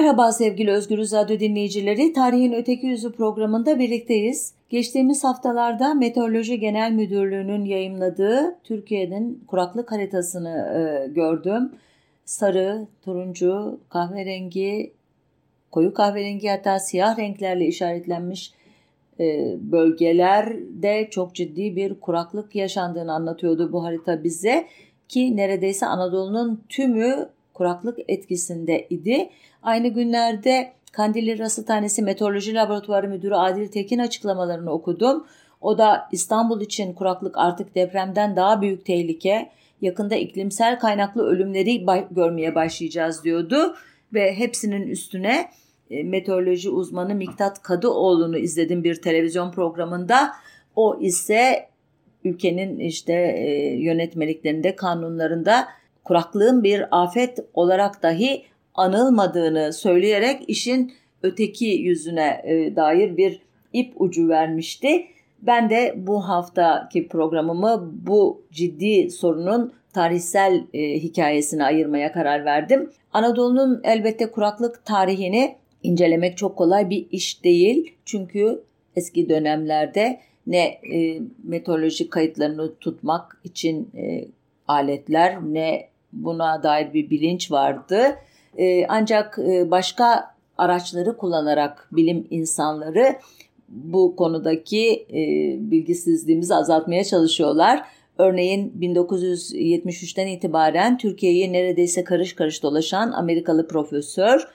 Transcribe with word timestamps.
Merhaba 0.00 0.32
sevgili 0.32 0.70
Özgür 0.70 0.98
Radyo 0.98 1.40
dinleyicileri. 1.40 2.12
Tarihin 2.12 2.52
Öteki 2.52 2.86
Yüzü 2.86 3.12
programında 3.12 3.78
birlikteyiz. 3.78 4.54
Geçtiğimiz 4.70 5.24
haftalarda 5.24 5.94
Meteoroloji 5.94 6.60
Genel 6.60 6.92
Müdürlüğü'nün 6.92 7.64
yayımladığı 7.64 8.58
Türkiye'nin 8.64 9.44
kuraklık 9.46 9.92
haritasını 9.92 10.48
e, 10.50 11.08
gördüm. 11.12 11.72
Sarı, 12.24 12.86
turuncu, 13.04 13.80
kahverengi, 13.88 14.92
koyu 15.70 15.94
kahverengi 15.94 16.48
hatta 16.48 16.78
siyah 16.78 17.18
renklerle 17.18 17.66
işaretlenmiş 17.66 18.52
e, 19.20 19.56
bölgelerde 19.60 21.08
çok 21.10 21.34
ciddi 21.34 21.76
bir 21.76 22.00
kuraklık 22.00 22.54
yaşandığını 22.54 23.12
anlatıyordu 23.12 23.72
bu 23.72 23.84
harita 23.84 24.24
bize 24.24 24.66
ki 25.08 25.36
neredeyse 25.36 25.86
Anadolu'nun 25.86 26.64
tümü 26.68 27.28
kuraklık 27.54 27.98
etkisinde 28.08 28.86
idi. 28.90 29.30
Aynı 29.62 29.88
günlerde 29.88 30.72
Kandilli 30.92 31.38
Rasathanesi 31.38 32.02
Meteoroloji 32.02 32.54
Laboratuvarı 32.54 33.08
Müdürü 33.08 33.34
Adil 33.34 33.68
Tekin 33.68 33.98
açıklamalarını 33.98 34.70
okudum. 34.70 35.26
O 35.60 35.78
da 35.78 36.08
İstanbul 36.12 36.60
için 36.60 36.92
kuraklık 36.92 37.38
artık 37.38 37.74
depremden 37.74 38.36
daha 38.36 38.62
büyük 38.62 38.84
tehlike, 38.84 39.50
yakında 39.80 40.14
iklimsel 40.14 40.78
kaynaklı 40.78 41.26
ölümleri 41.26 41.86
görmeye 42.10 42.54
başlayacağız 42.54 43.24
diyordu 43.24 43.74
ve 44.14 44.34
hepsinin 44.34 44.88
üstüne 44.88 45.50
e, 45.90 46.02
meteoroloji 46.02 46.70
uzmanı 46.70 47.14
Miktat 47.14 47.62
Kadıoğlu'nu 47.62 48.38
izledim 48.38 48.84
bir 48.84 49.02
televizyon 49.02 49.52
programında. 49.52 50.30
O 50.76 51.00
ise 51.00 51.68
ülkenin 52.24 52.78
işte 52.78 53.12
e, 53.12 53.76
yönetmeliklerinde, 53.76 54.76
kanunlarında 54.76 55.68
kuraklığın 56.04 56.64
bir 56.64 57.02
afet 57.02 57.38
olarak 57.54 58.02
dahi 58.02 58.44
anılmadığını 58.74 59.72
söyleyerek 59.72 60.42
işin 60.48 60.92
öteki 61.22 61.66
yüzüne 61.66 62.42
e, 62.44 62.76
dair 62.76 63.16
bir 63.16 63.40
ip 63.72 63.92
ucu 63.96 64.28
vermişti. 64.28 65.06
Ben 65.42 65.70
de 65.70 65.94
bu 65.96 66.28
haftaki 66.28 67.08
programımı 67.08 67.92
bu 68.06 68.42
ciddi 68.52 69.10
sorunun 69.10 69.72
tarihsel 69.92 70.64
e, 70.74 70.98
hikayesine 70.98 71.64
ayırmaya 71.64 72.12
karar 72.12 72.44
verdim. 72.44 72.90
Anadolu'nun 73.12 73.80
elbette 73.84 74.30
kuraklık 74.30 74.84
tarihini 74.84 75.56
incelemek 75.82 76.36
çok 76.36 76.56
kolay 76.56 76.90
bir 76.90 77.06
iş 77.10 77.44
değil. 77.44 77.94
Çünkü 78.04 78.62
eski 78.96 79.28
dönemlerde 79.28 80.20
ne 80.46 80.64
e, 80.66 81.20
meteorolojik 81.44 82.10
kayıtlarını 82.10 82.74
tutmak 82.74 83.40
için 83.44 83.90
e, 83.96 84.24
aletler 84.68 85.38
ne 85.42 85.88
buna 86.12 86.62
dair 86.62 86.94
bir 86.94 87.10
bilinç 87.10 87.50
vardı. 87.50 88.16
E, 88.58 88.86
ancak 88.88 89.38
e, 89.38 89.70
başka 89.70 90.34
araçları 90.58 91.16
kullanarak 91.16 91.88
bilim 91.92 92.26
insanları 92.30 93.16
bu 93.68 94.16
konudaki 94.16 95.06
e, 95.12 95.20
bilgisizliğimizi 95.70 96.54
azaltmaya 96.54 97.04
çalışıyorlar. 97.04 97.82
Örneğin 98.18 98.72
1973'ten 98.80 100.26
itibaren 100.26 100.98
Türkiye'yi 100.98 101.52
neredeyse 101.52 102.04
karış 102.04 102.32
karış 102.32 102.62
dolaşan 102.62 103.12
Amerikalı 103.12 103.68
profesör 103.68 104.48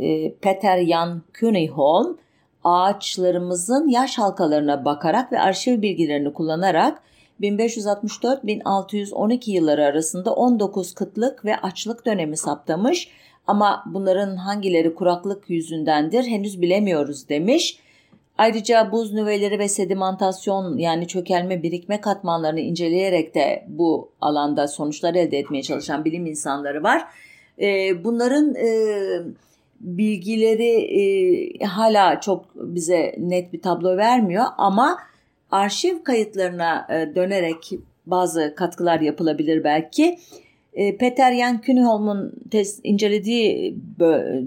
e, 0.00 0.34
Peter 0.34 0.86
Jan 0.86 1.22
Künigholm 1.32 2.18
ağaçlarımızın 2.64 3.88
yaş 3.88 4.18
halkalarına 4.18 4.84
bakarak 4.84 5.32
ve 5.32 5.40
arşiv 5.40 5.82
bilgilerini 5.82 6.32
kullanarak 6.32 7.02
1564-1612 7.40 9.50
yılları 9.50 9.84
arasında 9.84 10.34
19 10.34 10.94
kıtlık 10.94 11.44
ve 11.44 11.56
açlık 11.56 12.06
dönemi 12.06 12.36
saptamış 12.36 13.08
ama 13.46 13.84
bunların 13.86 14.36
hangileri 14.36 14.94
kuraklık 14.94 15.50
yüzündendir 15.50 16.24
henüz 16.24 16.62
bilemiyoruz 16.62 17.28
demiş. 17.28 17.78
Ayrıca 18.38 18.92
buz 18.92 19.12
nüveleri 19.12 19.58
ve 19.58 19.68
sedimentasyon 19.68 20.76
yani 20.76 21.08
çökelme 21.08 21.62
birikme 21.62 22.00
katmanlarını 22.00 22.60
inceleyerek 22.60 23.34
de 23.34 23.64
bu 23.68 24.10
alanda 24.20 24.68
sonuçlar 24.68 25.14
elde 25.14 25.38
etmeye 25.38 25.62
çalışan 25.62 26.04
bilim 26.04 26.26
insanları 26.26 26.82
var. 26.82 27.04
Ee, 27.60 28.04
bunların 28.04 28.54
e, 28.54 28.68
bilgileri 29.80 30.70
e, 31.00 31.64
hala 31.64 32.20
çok 32.20 32.44
bize 32.54 33.14
net 33.18 33.52
bir 33.52 33.62
tablo 33.62 33.96
vermiyor 33.96 34.44
ama 34.58 34.98
arşiv 35.50 36.02
kayıtlarına 36.02 36.86
e, 36.90 37.14
dönerek 37.14 37.70
bazı 38.06 38.54
katkılar 38.56 39.00
yapılabilir 39.00 39.64
belki. 39.64 40.18
E, 40.72 40.96
Peter 40.96 41.36
Jan 41.36 41.60
Künholm'un 41.60 42.32
incelediği 42.84 43.76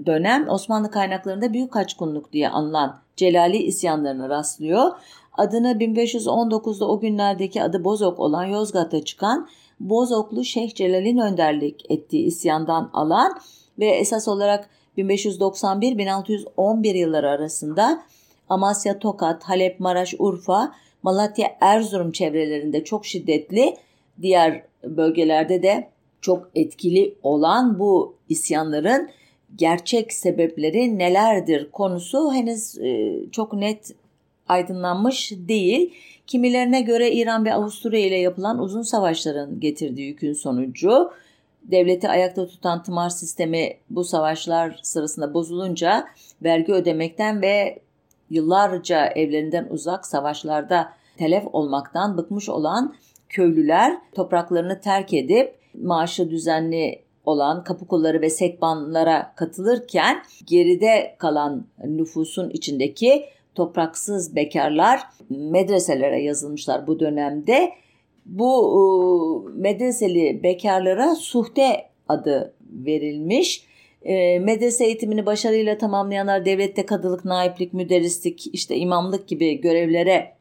dönem 0.06 0.48
Osmanlı 0.48 0.90
kaynaklarında 0.90 1.52
Büyük 1.52 1.72
Kaçkunluk 1.72 2.32
diye 2.32 2.48
anılan 2.48 3.00
Celali 3.16 3.56
isyanlarına 3.56 4.28
rastlıyor. 4.28 4.90
Adını 5.32 5.72
1519'da 5.72 6.88
o 6.88 7.00
günlerdeki 7.00 7.62
adı 7.62 7.84
Bozok 7.84 8.20
olan 8.20 8.44
Yozgat'ta 8.44 9.04
çıkan 9.04 9.48
Bozoklu 9.80 10.44
Şeyh 10.44 10.74
Celal'in 10.74 11.18
önderlik 11.18 11.90
ettiği 11.90 12.26
isyandan 12.26 12.90
alan 12.92 13.38
ve 13.78 13.86
esas 13.86 14.28
olarak 14.28 14.70
1591-1611 14.98 16.96
yılları 16.96 17.30
arasında 17.30 18.02
Amasya, 18.48 18.98
Tokat, 18.98 19.44
Halep, 19.44 19.80
Maraş, 19.80 20.14
Urfa, 20.18 20.72
Malatya, 21.02 21.56
Erzurum 21.60 22.12
çevrelerinde 22.12 22.84
çok 22.84 23.06
şiddetli, 23.06 23.76
diğer 24.22 24.62
bölgelerde 24.84 25.62
de 25.62 25.88
çok 26.20 26.50
etkili 26.54 27.14
olan 27.22 27.78
bu 27.78 28.14
isyanların 28.28 29.10
gerçek 29.56 30.12
sebepleri 30.12 30.98
nelerdir 30.98 31.70
konusu 31.70 32.32
henüz 32.32 32.78
e, 32.78 33.18
çok 33.32 33.52
net 33.52 33.94
aydınlanmış 34.48 35.32
değil. 35.32 35.94
Kimilerine 36.26 36.80
göre 36.80 37.12
İran 37.12 37.44
ve 37.44 37.54
Avusturya 37.54 38.00
ile 38.00 38.16
yapılan 38.16 38.58
uzun 38.58 38.82
savaşların 38.82 39.60
getirdiği 39.60 40.06
yükün 40.06 40.32
sonucu 40.32 41.10
devleti 41.62 42.08
ayakta 42.08 42.46
tutan 42.46 42.82
tımar 42.82 43.10
sistemi 43.10 43.76
bu 43.90 44.04
savaşlar 44.04 44.80
sırasında 44.82 45.34
bozulunca 45.34 46.06
vergi 46.42 46.72
ödemekten 46.72 47.42
ve 47.42 47.78
yıllarca 48.32 49.06
evlerinden 49.06 49.66
uzak 49.70 50.06
savaşlarda 50.06 50.92
telef 51.16 51.44
olmaktan 51.52 52.16
bıkmış 52.16 52.48
olan 52.48 52.94
köylüler 53.28 53.98
topraklarını 54.14 54.80
terk 54.80 55.14
edip 55.14 55.54
maaşı 55.74 56.30
düzenli 56.30 57.02
olan 57.24 57.64
kapı 57.64 58.02
ve 58.02 58.30
sekbanlara 58.30 59.32
katılırken 59.36 60.22
geride 60.46 61.14
kalan 61.18 61.66
nüfusun 61.84 62.50
içindeki 62.50 63.24
topraksız 63.54 64.36
bekarlar 64.36 65.00
medreselere 65.30 66.22
yazılmışlar 66.22 66.86
bu 66.86 67.00
dönemde. 67.00 67.72
Bu 68.26 68.52
e, 68.72 69.60
medreseli 69.60 70.42
bekarlara 70.42 71.14
suhte 71.14 71.84
adı 72.08 72.54
verilmiş. 72.60 73.71
E, 74.04 74.38
medrese 74.38 74.84
eğitimini 74.84 75.26
başarıyla 75.26 75.78
tamamlayanlar 75.78 76.44
devlette 76.44 76.86
kadılık, 76.86 77.24
naiplik, 77.24 77.72
müderrislik, 77.72 78.54
işte 78.54 78.76
imamlık 78.76 79.28
gibi 79.28 79.60
görevlere 79.60 80.32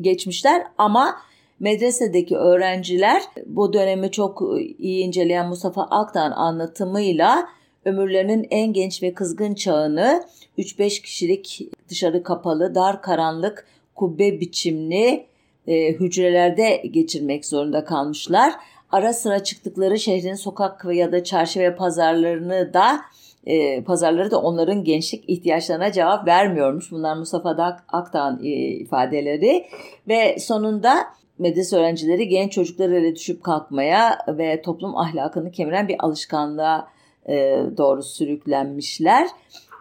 geçmişler 0.00 0.62
ama 0.78 1.16
medresedeki 1.60 2.36
öğrenciler 2.36 3.22
bu 3.46 3.72
dönemi 3.72 4.10
çok 4.10 4.42
iyi 4.78 5.04
inceleyen 5.04 5.48
Mustafa 5.48 5.82
Aktan 5.82 6.30
anlatımıyla 6.30 7.48
ömürlerinin 7.84 8.46
en 8.50 8.72
genç 8.72 9.02
ve 9.02 9.14
kızgın 9.14 9.54
çağını 9.54 10.24
3-5 10.58 11.02
kişilik 11.02 11.60
dışarı 11.88 12.22
kapalı, 12.22 12.74
dar 12.74 13.02
karanlık, 13.02 13.66
kubbe 13.94 14.40
biçimli 14.40 15.26
e, 15.66 15.92
hücrelerde 15.92 16.82
geçirmek 16.90 17.46
zorunda 17.46 17.84
kalmışlar. 17.84 18.52
Ara 18.94 19.12
sıra 19.12 19.44
çıktıkları 19.44 19.98
şehrin 19.98 20.34
sokak 20.34 20.86
ya 20.92 21.12
da 21.12 21.24
çarşı 21.24 21.60
ve 21.60 21.76
pazarlarını 21.76 22.74
da 22.74 23.00
e, 23.46 23.84
pazarları 23.84 24.30
da 24.30 24.40
onların 24.40 24.84
gençlik 24.84 25.24
ihtiyaçlarına 25.28 25.92
cevap 25.92 26.26
vermiyormuş. 26.26 26.92
Bunlar 26.92 27.16
Mustafa 27.16 27.50
Akdağ'ın 27.88 28.44
e, 28.44 28.48
ifadeleri 28.56 29.66
ve 30.08 30.38
sonunda 30.38 31.06
medrese 31.38 31.76
öğrencileri 31.76 32.28
genç 32.28 32.52
çocukları 32.52 33.00
ile 33.00 33.14
düşüp 33.14 33.44
kalkmaya 33.44 34.18
ve 34.28 34.62
toplum 34.62 34.96
ahlakını 34.96 35.50
kemiren 35.50 35.88
bir 35.88 35.96
alışkanlığa 35.98 36.88
e, 37.28 37.62
doğru 37.76 38.02
sürüklenmişler. 38.02 39.28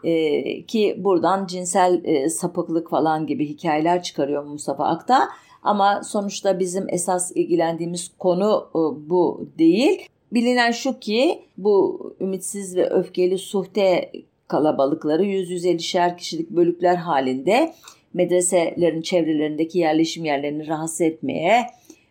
E, 0.04 0.66
ki 0.66 0.96
buradan 0.98 1.46
cinsel 1.46 2.02
e, 2.04 2.30
sapıklık 2.30 2.90
falan 2.90 3.28
gibi 3.28 3.50
hikayeler 3.50 4.04
çıkarıyor 4.04 4.44
Mustafa 4.44 4.86
Akta. 4.86 5.30
Ama 5.64 6.04
sonuçta 6.04 6.60
bizim 6.60 6.86
esas 6.90 7.32
ilgilendiğimiz 7.36 8.12
konu 8.20 8.70
e, 8.70 9.10
bu 9.10 9.48
değil. 9.58 10.08
Bilinen 10.34 10.72
şu 10.72 11.00
ki 11.00 11.42
bu 11.58 12.00
ümitsiz 12.22 12.76
ve 12.76 12.90
öfkeli 12.90 13.38
suhte 13.38 14.12
kalabalıkları 14.48 15.24
100-150'şer 15.24 16.18
kişilik 16.18 16.50
bölükler 16.50 16.96
halinde 16.96 17.74
medreselerin 18.14 19.02
çevrelerindeki 19.02 19.80
yerleşim 19.80 20.26
yerlerini 20.26 20.68
rahatsız 20.68 21.02
etmeye, 21.02 21.66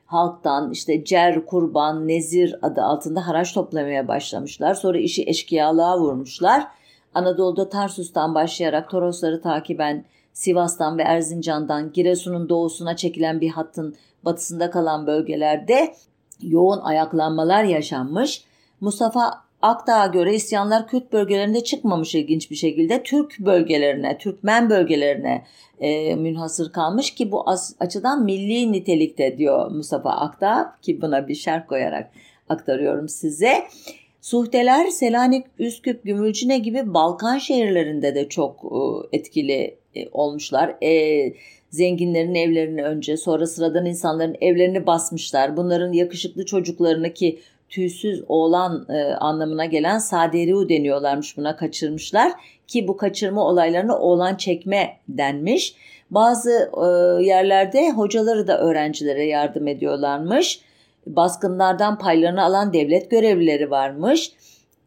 halktan 0.07 0.71
işte 0.71 1.05
cer, 1.05 1.47
kurban, 1.47 2.09
nezir 2.09 2.57
adı 2.63 2.83
altında 2.83 3.27
haraç 3.27 3.53
toplamaya 3.55 4.09
başlamışlar. 4.09 4.75
Sonra 4.75 4.99
işi 4.99 5.23
eşkıyalığa 5.23 6.01
vurmuşlar. 6.01 6.67
Anadolu'da 7.15 7.69
Tarsus'tan 7.69 8.35
başlayarak 8.35 8.91
Torosları 8.91 9.43
takiben 9.43 10.05
Sivas'tan 10.33 10.99
ve 10.99 11.03
Erzincan'dan 11.03 11.93
Giresun'un 11.93 12.49
doğusuna 12.49 12.97
çekilen 12.97 13.41
bir 13.41 13.49
hattın 13.49 13.97
batısında 14.25 14.71
kalan 14.71 15.07
bölgelerde 15.07 15.95
yoğun 16.43 16.81
ayaklanmalar 16.81 17.65
yaşanmış. 17.65 18.45
Mustafa 18.81 19.43
Akdağ'a 19.63 20.07
göre 20.07 20.35
isyanlar 20.35 20.89
Kürt 20.89 21.13
bölgelerinde 21.13 21.65
çıkmamış 21.65 22.15
ilginç 22.15 22.51
bir 22.51 22.57
şekilde. 22.57 23.03
Türk 23.03 23.39
bölgelerine, 23.39 24.19
Türkmen 24.19 24.71
bölgelerine 24.71 25.45
e, 25.81 26.15
münhasır 26.15 26.73
kalmış 26.73 27.11
ki 27.11 27.33
bu 27.33 27.49
as, 27.49 27.75
açıdan 27.81 28.25
milli 28.25 28.73
nitelikte 28.73 29.39
diyor 29.39 29.71
Mustafa 29.71 30.11
Akdağ 30.11 30.77
ki 30.83 31.03
buna 31.03 31.29
bir 31.29 31.35
şerh 31.35 31.67
koyarak 31.67 32.11
aktarıyorum 32.49 33.09
size. 33.09 33.65
Suhteler 34.23 34.87
Selanik, 34.87 35.47
Üsküp, 35.59 36.05
Gümülcine 36.05 36.59
gibi 36.59 36.95
Balkan 36.95 37.39
şehirlerinde 37.39 38.15
de 38.15 38.29
çok 38.29 38.65
e, 38.65 39.17
etkili 39.17 39.77
e, 39.95 40.09
olmuşlar. 40.13 40.77
E, 40.83 41.33
zenginlerin 41.71 42.35
evlerini 42.35 42.85
önce 42.85 43.17
sonra 43.17 43.47
sıradan 43.47 43.87
insanların 43.87 44.37
evlerini 44.41 44.87
basmışlar. 44.87 45.57
Bunların 45.57 45.93
yakışıklı 45.93 46.47
çocuklarını 46.47 47.15
ki 47.15 47.41
tüysüz 47.69 48.25
oğlan 48.29 48.87
e, 48.89 49.15
anlamına 49.15 49.65
gelen 49.65 49.99
saderiu 49.99 50.69
deniyorlarmış 50.69 51.37
buna 51.37 51.57
kaçırmışlar 51.57 52.33
ki 52.67 52.89
bu 52.89 52.97
kaçırma 52.97 53.45
olaylarına 53.45 53.99
oğlan 53.99 54.35
çekme 54.35 54.97
denmiş. 55.09 55.75
Bazı 56.11 56.71
e, 56.77 56.87
yerlerde 57.25 57.91
hocaları 57.91 58.47
da 58.47 58.61
öğrencilere 58.61 59.27
yardım 59.27 59.69
ediyorlarmış. 59.69 60.61
Baskınlardan 61.07 61.99
paylarını 61.99 62.43
alan 62.43 62.73
devlet 62.73 63.11
görevlileri 63.11 63.71
varmış 63.71 64.33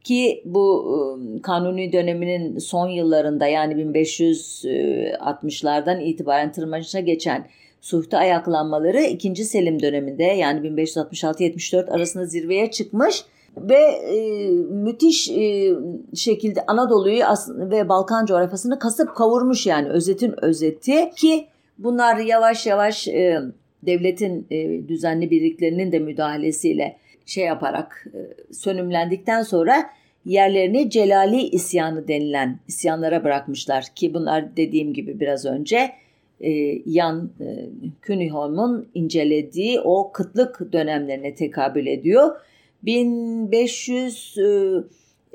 ki 0.03 0.41
bu 0.45 0.93
ıı, 0.93 1.41
kanuni 1.41 1.93
döneminin 1.93 2.57
son 2.57 2.89
yıllarında 2.89 3.47
yani 3.47 3.73
1560'lardan 3.73 6.03
itibaren 6.03 6.51
tırmanışa 6.51 6.99
geçen 6.99 7.47
suhte 7.81 8.17
ayaklanmaları 8.17 9.01
2. 9.01 9.45
Selim 9.45 9.81
döneminde 9.81 10.23
yani 10.23 10.67
1566-74 10.67 11.89
arasında 11.89 12.25
zirveye 12.25 12.71
çıkmış 12.71 13.25
ve 13.57 13.75
e, 13.75 14.49
müthiş 14.69 15.29
e, 15.29 15.75
şekilde 16.15 16.65
Anadolu'yu 16.67 17.23
ve 17.49 17.89
Balkan 17.89 18.25
coğrafyasını 18.25 18.79
kasıp 18.79 19.15
kavurmuş 19.15 19.65
yani 19.65 19.89
özetin 19.89 20.45
özeti 20.45 21.11
ki 21.15 21.47
bunlar 21.77 22.17
yavaş 22.17 22.65
yavaş 22.65 23.07
e, 23.07 23.41
devletin 23.85 24.47
e, 24.51 24.87
düzenli 24.87 25.31
birliklerinin 25.31 25.91
de 25.91 25.99
müdahalesiyle 25.99 26.97
şey 27.25 27.45
yaparak 27.45 28.07
e, 28.13 28.53
sönümlendikten 28.53 29.41
sonra 29.41 29.89
yerlerini 30.25 30.89
Celali 30.89 31.41
isyanı 31.41 32.07
denilen 32.07 32.59
isyanlara 32.67 33.23
bırakmışlar 33.23 33.85
ki 33.95 34.13
bunlar 34.13 34.57
dediğim 34.57 34.93
gibi 34.93 35.19
biraz 35.19 35.45
önce 35.45 35.91
e, 36.41 36.81
Jan 36.91 37.31
e, 37.39 37.45
Künihholm'un 38.01 38.87
incelediği 38.93 39.79
o 39.79 40.11
kıtlık 40.11 40.73
dönemlerine 40.73 41.35
tekabül 41.35 41.87
ediyor. 41.87 42.35
1500 42.83 44.37
e, 44.37 44.43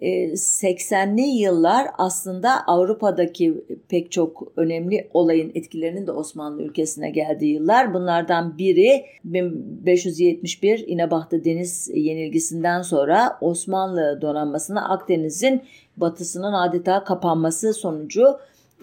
80'li 0.00 1.22
yıllar 1.22 1.86
aslında 1.98 2.50
Avrupa'daki 2.66 3.64
pek 3.88 4.12
çok 4.12 4.52
önemli 4.56 5.08
olayın 5.14 5.52
etkilerinin 5.54 6.06
de 6.06 6.12
Osmanlı 6.12 6.62
ülkesine 6.62 7.10
geldiği 7.10 7.54
yıllar. 7.54 7.94
Bunlardan 7.94 8.58
biri 8.58 9.04
1571 9.24 10.84
İnebahtı 10.86 11.44
Deniz 11.44 11.90
yenilgisinden 11.94 12.82
sonra 12.82 13.38
Osmanlı 13.40 14.18
donanmasına 14.22 14.88
Akdeniz'in 14.88 15.62
batısının 15.96 16.52
adeta 16.52 17.04
kapanması 17.04 17.74
sonucu 17.74 18.24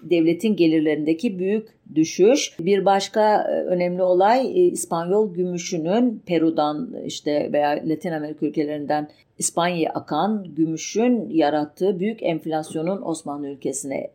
devletin 0.03 0.55
gelirlerindeki 0.55 1.39
büyük 1.39 1.67
düşüş. 1.95 2.55
Bir 2.59 2.85
başka 2.85 3.41
e, 3.41 3.51
önemli 3.51 4.03
olay 4.03 4.47
e, 4.47 4.65
İspanyol 4.65 5.33
gümüşünün 5.33 6.23
Peru'dan 6.25 6.95
işte 7.05 7.49
veya 7.53 7.69
Latin 7.85 8.11
Amerika 8.11 8.45
ülkelerinden 8.45 9.09
İspanya'ya 9.37 9.91
akan 9.93 10.45
gümüşün 10.55 11.29
yarattığı 11.29 11.99
büyük 11.99 12.23
enflasyonun 12.23 13.01
Osmanlı 13.01 13.47
ülkesine 13.47 14.09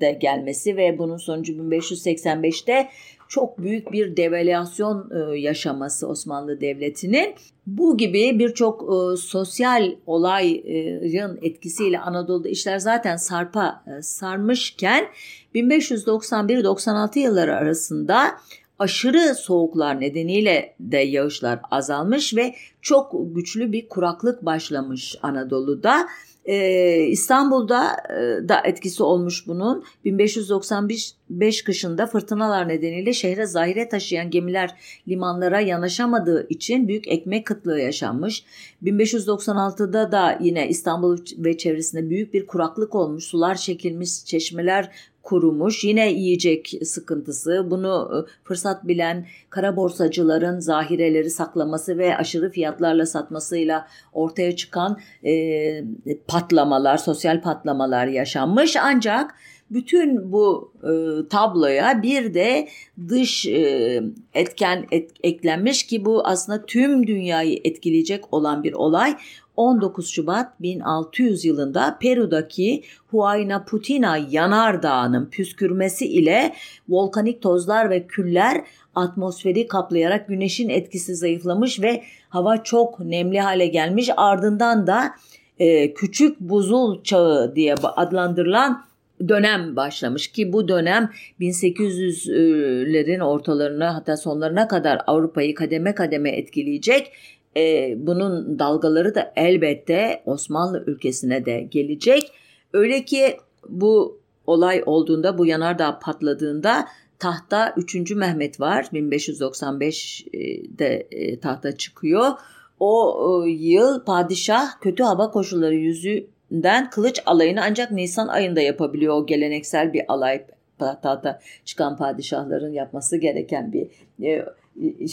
de 0.00 0.12
gelmesi 0.12 0.76
ve 0.76 0.98
bunun 0.98 1.16
sonucu 1.16 1.52
1585'te 1.52 2.88
çok 3.28 3.58
büyük 3.58 3.92
bir 3.92 4.16
devalüasyon 4.16 5.10
yaşaması 5.34 6.08
Osmanlı 6.08 6.60
Devleti'nin. 6.60 7.34
Bu 7.66 7.96
gibi 7.96 8.38
birçok 8.38 8.88
sosyal 9.18 9.92
olayın 10.06 11.38
etkisiyle 11.42 11.98
Anadolu'da 11.98 12.48
işler 12.48 12.78
zaten 12.78 13.16
sarpa 13.16 13.84
sarmışken 14.00 15.06
1591-96 15.54 17.18
yılları 17.18 17.56
arasında 17.56 18.30
aşırı 18.78 19.34
soğuklar 19.34 20.00
nedeniyle 20.00 20.74
de 20.80 20.98
yağışlar 20.98 21.60
azalmış 21.70 22.36
ve 22.36 22.54
çok 22.82 23.12
güçlü 23.34 23.72
bir 23.72 23.88
kuraklık 23.88 24.44
başlamış 24.44 25.16
Anadolu'da. 25.22 26.06
Ee, 26.44 27.06
İstanbul'da 27.06 27.96
e, 28.10 28.48
da 28.48 28.60
etkisi 28.64 29.02
olmuş 29.02 29.46
bunun. 29.46 29.84
1595 30.04 31.62
kışında 31.64 32.06
fırtınalar 32.06 32.68
nedeniyle 32.68 33.12
şehre 33.12 33.46
zahire 33.46 33.88
taşıyan 33.88 34.30
gemiler 34.30 34.74
limanlara 35.08 35.60
yanaşamadığı 35.60 36.46
için 36.48 36.88
büyük 36.88 37.08
ekmek 37.08 37.46
kıtlığı 37.46 37.80
yaşanmış. 37.80 38.44
1596'da 38.82 40.12
da 40.12 40.38
yine 40.40 40.68
İstanbul 40.68 41.18
ve 41.38 41.56
çevresinde 41.56 42.10
büyük 42.10 42.34
bir 42.34 42.46
kuraklık 42.46 42.94
olmuş. 42.94 43.24
Sular 43.24 43.54
çekilmiş, 43.54 44.24
çeşmeler 44.24 44.90
kurumuş. 45.24 45.84
Yine 45.84 46.12
yiyecek 46.12 46.72
sıkıntısı. 46.84 47.66
Bunu 47.70 48.10
e, 48.14 48.16
fırsat 48.44 48.88
bilen 48.88 49.26
kara 49.50 49.76
borsacıların 49.76 50.58
zahireleri 50.58 51.30
saklaması 51.30 51.98
ve 51.98 52.16
aşırı 52.16 52.50
fiyatlarla 52.50 53.06
satmasıyla 53.06 53.86
ortaya 54.12 54.56
çıkan 54.56 54.98
e, 55.24 55.84
patlamalar, 56.28 56.96
sosyal 56.96 57.42
patlamalar 57.42 58.06
yaşanmış. 58.06 58.76
Ancak 58.76 59.34
bütün 59.70 60.32
bu 60.32 60.72
e, 60.82 60.92
tabloya 61.28 62.02
bir 62.02 62.34
de 62.34 62.68
dış 63.08 63.46
e, 63.46 64.02
etken 64.34 64.86
et, 64.90 65.10
eklenmiş 65.22 65.86
ki 65.86 66.04
bu 66.04 66.26
aslında 66.26 66.66
tüm 66.66 67.06
dünyayı 67.06 67.60
etkileyecek 67.64 68.34
olan 68.34 68.64
bir 68.64 68.72
olay. 68.72 69.16
19 69.56 70.08
Şubat 70.08 70.60
1600 70.60 71.44
yılında 71.44 71.98
Peru'daki 72.00 72.82
Huayna 73.10 73.64
Putina 73.64 74.16
yanardağının 74.30 75.26
püskürmesi 75.26 76.06
ile 76.06 76.52
volkanik 76.88 77.42
tozlar 77.42 77.90
ve 77.90 78.06
küller 78.06 78.64
atmosferi 78.94 79.68
kaplayarak 79.68 80.28
güneşin 80.28 80.68
etkisi 80.68 81.14
zayıflamış 81.14 81.80
ve 81.80 82.02
hava 82.28 82.62
çok 82.62 83.00
nemli 83.00 83.40
hale 83.40 83.66
gelmiş. 83.66 84.10
Ardından 84.16 84.86
da 84.86 85.14
e, 85.58 85.94
küçük 85.94 86.40
buzul 86.40 87.02
çağı 87.02 87.56
diye 87.56 87.74
adlandırılan 87.74 88.84
dönem 89.28 89.76
başlamış 89.76 90.28
ki 90.28 90.52
bu 90.52 90.68
dönem 90.68 91.10
1800'lerin 91.40 93.22
ortalarına 93.22 93.94
hatta 93.94 94.16
sonlarına 94.16 94.68
kadar 94.68 95.00
Avrupa'yı 95.06 95.54
kademe 95.54 95.94
kademe 95.94 96.30
etkileyecek 96.30 97.12
e, 97.56 97.94
bunun 98.06 98.58
dalgaları 98.58 99.14
da 99.14 99.32
elbette 99.36 100.22
Osmanlı 100.26 100.84
ülkesine 100.86 101.46
de 101.46 101.60
gelecek. 101.60 102.32
Öyle 102.72 103.04
ki 103.04 103.36
bu 103.68 104.20
olay 104.46 104.82
olduğunda 104.86 105.38
bu 105.38 105.46
yanardağ 105.46 105.98
patladığında 105.98 106.88
tahta 107.18 107.74
3. 107.76 108.10
Mehmet 108.10 108.60
var 108.60 108.88
1595'de 108.92 111.06
e, 111.10 111.40
tahta 111.40 111.76
çıkıyor. 111.76 112.32
O 112.80 113.44
e, 113.46 113.50
yıl 113.50 114.04
padişah 114.04 114.80
kötü 114.80 115.02
hava 115.02 115.30
koşulları 115.30 115.74
yüzünden 115.74 116.90
kılıç 116.90 117.22
alayını 117.26 117.60
ancak 117.64 117.90
Nisan 117.90 118.28
ayında 118.28 118.60
yapabiliyor 118.60 119.14
o 119.14 119.26
geleneksel 119.26 119.92
bir 119.92 120.02
alay 120.08 120.46
tahta 120.78 121.40
çıkan 121.64 121.96
padişahların 121.96 122.72
yapması 122.72 123.16
gereken 123.16 123.72
bir 123.72 123.86
e, 124.26 124.44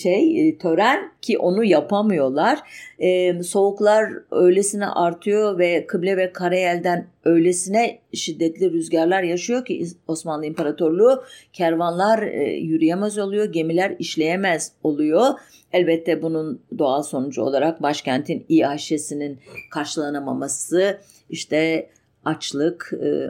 şey 0.02 0.50
e, 0.50 0.58
tören 0.58 1.12
ki 1.22 1.38
onu 1.38 1.64
yapamıyorlar. 1.64 2.60
Ee, 3.00 3.44
soğuklar 3.44 4.14
öylesine 4.32 4.88
artıyor 4.88 5.60
ve 5.60 5.88
kıble 5.88 6.18
ve 6.18 6.34
karayelden 6.34 7.08
öylesine 7.26 8.00
şiddetli 8.14 8.72
rüzgarlar 8.72 9.24
yaşıyor 9.24 9.66
ki 9.66 9.88
Osmanlı 10.08 10.46
İmparatorluğu 10.46 11.24
kervanlar 11.54 12.22
e, 12.24 12.54
yürüyemez 12.54 13.18
oluyor, 13.18 13.46
gemiler 13.54 13.96
işleyemez 14.00 14.72
oluyor. 14.84 15.26
Elbette 15.74 16.22
bunun 16.22 16.62
doğal 16.78 17.04
sonucu 17.04 17.42
olarak 17.42 17.82
başkentin 17.82 18.46
İHŞ'sinin 18.50 19.40
karşılanamaması, 19.70 21.02
işte 21.30 21.90
açlık 22.26 22.94
e, 23.04 23.30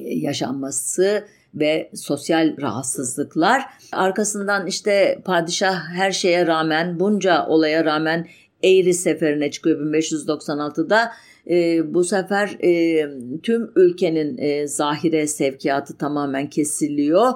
yaşanması, 0.00 1.24
ve 1.54 1.90
sosyal 1.94 2.56
rahatsızlıklar. 2.60 3.62
Arkasından 3.92 4.66
işte 4.66 5.18
padişah 5.24 5.88
her 5.88 6.12
şeye 6.12 6.46
rağmen 6.46 7.00
bunca 7.00 7.46
olaya 7.46 7.84
rağmen 7.84 8.26
Eğri 8.62 8.94
seferine 8.94 9.50
çıkıyor 9.50 9.80
1596'da 9.80 11.12
E, 11.50 11.94
bu 11.94 12.04
sefer 12.04 12.56
e, 12.64 13.06
tüm 13.42 13.70
ülkenin 13.76 14.38
e, 14.38 14.66
zahire 14.66 15.26
sevkiyatı 15.26 15.98
tamamen 15.98 16.50
kesiliyor. 16.50 17.32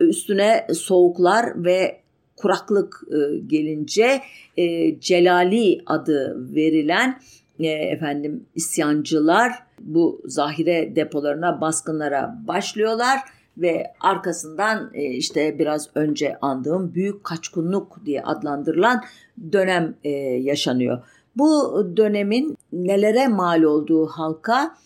Üstüne 0.00 0.66
soğuklar 0.74 1.64
ve 1.64 2.00
kuraklık 2.36 3.00
e, 3.10 3.38
gelince 3.46 4.20
e, 4.56 5.00
Celali 5.00 5.82
adı 5.86 6.36
verilen 6.54 7.20
e, 7.60 7.66
efendim 7.66 8.46
isyancılar 8.54 9.52
bu 9.80 10.22
zahire 10.24 10.96
depolarına 10.96 11.60
baskınlara 11.60 12.38
başlıyorlar 12.48 13.18
ve 13.58 13.92
arkasından 14.00 14.90
e, 14.94 15.02
işte 15.02 15.58
biraz 15.58 15.88
önce 15.94 16.36
andığım 16.40 16.94
büyük 16.94 17.24
kaçkunluk 17.24 18.00
diye 18.04 18.22
adlandırılan 18.22 19.04
dönem 19.52 19.94
e, 20.04 20.10
yaşanıyor. 20.20 21.02
Bu 21.36 21.86
dönemin 21.96 22.56
nelere 22.72 23.28
mal 23.28 23.62
olduğu 23.62 24.06
halka 24.06 24.76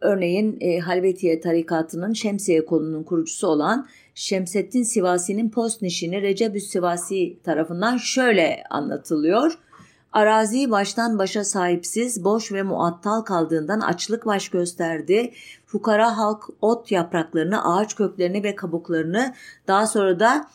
örneğin 0.00 0.56
e, 0.60 0.78
Halvetiye 0.78 1.40
tarikatının 1.40 2.12
Şemsiye 2.12 2.64
kolunun 2.64 3.02
kurucusu 3.02 3.46
olan 3.46 3.86
Şemsettin 4.14 4.82
Sivasi'nin 4.82 5.50
post 5.50 5.82
nişini 5.82 6.22
Recebüs 6.22 6.66
Sivasi 6.66 7.42
tarafından 7.42 7.96
şöyle 7.96 8.62
anlatılıyor. 8.70 9.58
Arazi 10.16 10.70
baştan 10.70 11.18
başa 11.18 11.44
sahipsiz, 11.44 12.24
boş 12.24 12.52
ve 12.52 12.62
muattal 12.62 13.20
kaldığından 13.20 13.80
açlık 13.80 14.26
baş 14.26 14.48
gösterdi. 14.48 15.32
Fukara 15.66 16.18
halk 16.18 16.44
ot 16.60 16.92
yapraklarını, 16.92 17.74
ağaç 17.74 17.96
köklerini 17.96 18.42
ve 18.42 18.54
kabuklarını 18.54 19.34
daha 19.68 19.86
sonra 19.86 20.20
da 20.20 20.48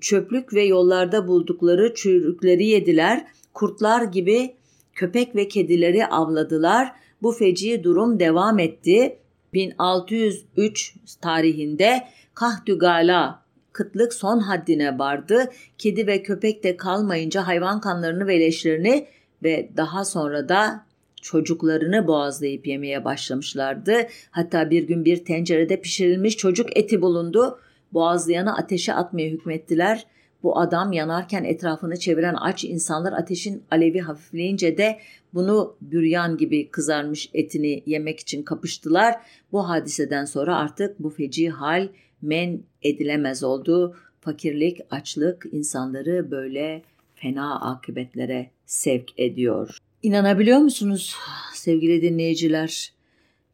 çöplük 0.00 0.54
ve 0.54 0.64
yollarda 0.64 1.28
buldukları 1.28 1.94
çürükleri 1.94 2.66
yediler. 2.66 3.26
Kurtlar 3.54 4.02
gibi 4.02 4.54
köpek 4.94 5.36
ve 5.36 5.48
kedileri 5.48 6.06
avladılar. 6.06 6.92
Bu 7.22 7.32
feci 7.32 7.84
durum 7.84 8.20
devam 8.20 8.58
etti. 8.58 9.18
1603 9.52 10.94
tarihinde 11.20 12.08
Kahdügala 12.34 13.41
kıtlık 13.72 14.14
son 14.14 14.38
haddine 14.38 14.98
vardı. 14.98 15.50
Kedi 15.78 16.06
ve 16.06 16.22
köpek 16.22 16.64
de 16.64 16.76
kalmayınca 16.76 17.46
hayvan 17.46 17.80
kanlarını 17.80 18.26
ve 18.26 18.40
leşlerini 18.40 19.06
ve 19.42 19.70
daha 19.76 20.04
sonra 20.04 20.48
da 20.48 20.86
çocuklarını 21.22 22.06
boğazlayıp 22.06 22.66
yemeye 22.66 23.04
başlamışlardı. 23.04 23.94
Hatta 24.30 24.70
bir 24.70 24.82
gün 24.82 25.04
bir 25.04 25.24
tencerede 25.24 25.80
pişirilmiş 25.80 26.36
çocuk 26.36 26.76
eti 26.76 27.02
bulundu. 27.02 27.58
Boğazlayanı 27.92 28.56
ateşe 28.56 28.94
atmaya 28.94 29.28
hükmettiler. 29.28 30.06
Bu 30.42 30.58
adam 30.58 30.92
yanarken 30.92 31.44
etrafını 31.44 31.98
çeviren 31.98 32.34
aç 32.34 32.64
insanlar 32.64 33.12
ateşin 33.12 33.62
alevi 33.70 34.00
hafifleyince 34.00 34.78
de 34.78 34.98
bunu 35.34 35.76
büryan 35.80 36.36
gibi 36.36 36.70
kızarmış 36.70 37.30
etini 37.34 37.82
yemek 37.86 38.20
için 38.20 38.42
kapıştılar. 38.42 39.14
Bu 39.52 39.68
hadiseden 39.68 40.24
sonra 40.24 40.56
artık 40.56 40.98
bu 40.98 41.10
feci 41.10 41.50
hal 41.50 41.88
men 42.22 42.62
edilemez 42.82 43.44
oldu. 43.44 43.96
Fakirlik, 44.20 44.80
açlık 44.90 45.46
insanları 45.52 46.30
böyle 46.30 46.82
fena 47.14 47.60
akıbetlere 47.60 48.50
sevk 48.66 49.18
ediyor. 49.18 49.78
İnanabiliyor 50.02 50.58
musunuz 50.58 51.16
sevgili 51.54 52.02
dinleyiciler? 52.02 52.92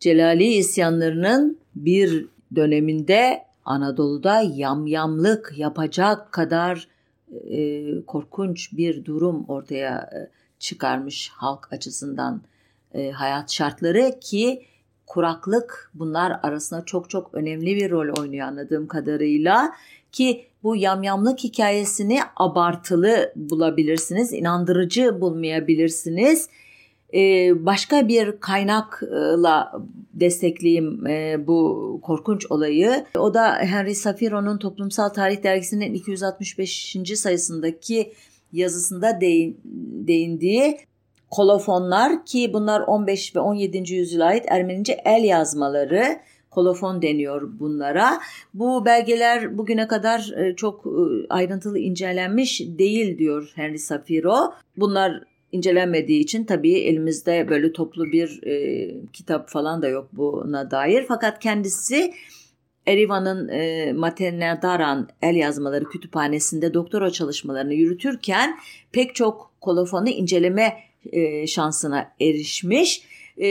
Celali 0.00 0.44
isyanlarının 0.44 1.58
bir 1.74 2.26
döneminde 2.56 3.44
Anadolu'da 3.64 4.40
yamyamlık 4.40 5.54
yapacak 5.56 6.32
kadar 6.32 6.88
e, 7.50 7.86
korkunç 8.06 8.72
bir 8.72 9.04
durum 9.04 9.44
ortaya 9.48 9.98
e, 9.98 10.30
çıkarmış 10.58 11.28
halk 11.28 11.72
açısından 11.72 12.42
e, 12.94 13.10
hayat 13.10 13.52
şartları 13.52 14.20
ki 14.20 14.62
kuraklık 15.08 15.90
bunlar 15.94 16.40
arasında 16.42 16.84
çok 16.84 17.10
çok 17.10 17.34
önemli 17.34 17.76
bir 17.76 17.90
rol 17.90 18.20
oynuyor 18.20 18.46
anladığım 18.46 18.86
kadarıyla 18.86 19.72
ki 20.12 20.44
bu 20.62 20.76
yamyamlık 20.76 21.38
hikayesini 21.38 22.20
abartılı 22.36 23.32
bulabilirsiniz, 23.36 24.32
inandırıcı 24.32 25.20
bulmayabilirsiniz. 25.20 26.48
Ee, 27.14 27.66
başka 27.66 28.08
bir 28.08 28.40
kaynakla 28.40 29.72
destekleyeyim 30.14 31.06
e, 31.06 31.46
bu 31.46 32.00
korkunç 32.02 32.46
olayı. 32.50 33.06
O 33.18 33.34
da 33.34 33.54
Henry 33.54 33.94
Safiro'nun 33.94 34.58
Toplumsal 34.58 35.08
Tarih 35.08 35.42
Dergisi'nin 35.42 35.94
265. 35.94 36.96
sayısındaki 37.14 38.12
yazısında 38.52 39.20
değindiği 39.20 40.78
kolofonlar 41.30 42.24
ki 42.24 42.52
bunlar 42.52 42.80
15 42.80 43.36
ve 43.36 43.40
17. 43.40 43.94
yüzyıla 43.94 44.26
ait 44.26 44.44
Ermenice 44.48 45.00
el 45.04 45.24
yazmaları 45.24 46.20
kolofon 46.50 47.02
deniyor 47.02 47.60
bunlara. 47.60 48.20
Bu 48.54 48.84
belgeler 48.84 49.58
bugüne 49.58 49.88
kadar 49.88 50.32
e, 50.36 50.56
çok 50.56 50.86
e, 50.86 51.26
ayrıntılı 51.28 51.78
incelenmiş 51.78 52.60
değil 52.60 53.18
diyor 53.18 53.52
Henry 53.54 53.78
Safiro. 53.78 54.52
Bunlar 54.76 55.22
incelenmediği 55.52 56.20
için 56.20 56.44
tabii 56.44 56.74
elimizde 56.74 57.48
böyle 57.48 57.72
toplu 57.72 58.04
bir 58.04 58.42
e, 58.46 58.94
kitap 59.12 59.48
falan 59.48 59.82
da 59.82 59.88
yok 59.88 60.08
buna 60.12 60.70
dair. 60.70 61.04
Fakat 61.08 61.38
kendisi 61.38 62.12
Erivan'ın 62.86 63.48
e, 63.48 63.92
Matenadaran 63.92 65.08
el 65.22 65.36
yazmaları 65.36 65.84
kütüphanesinde 65.84 66.74
doktora 66.74 67.10
çalışmalarını 67.10 67.74
yürütürken 67.74 68.58
pek 68.92 69.14
çok 69.14 69.50
kolofonu 69.60 70.08
inceleme 70.08 70.87
e, 71.12 71.46
şansına 71.46 72.12
erişmiş. 72.20 73.02
E, 73.40 73.48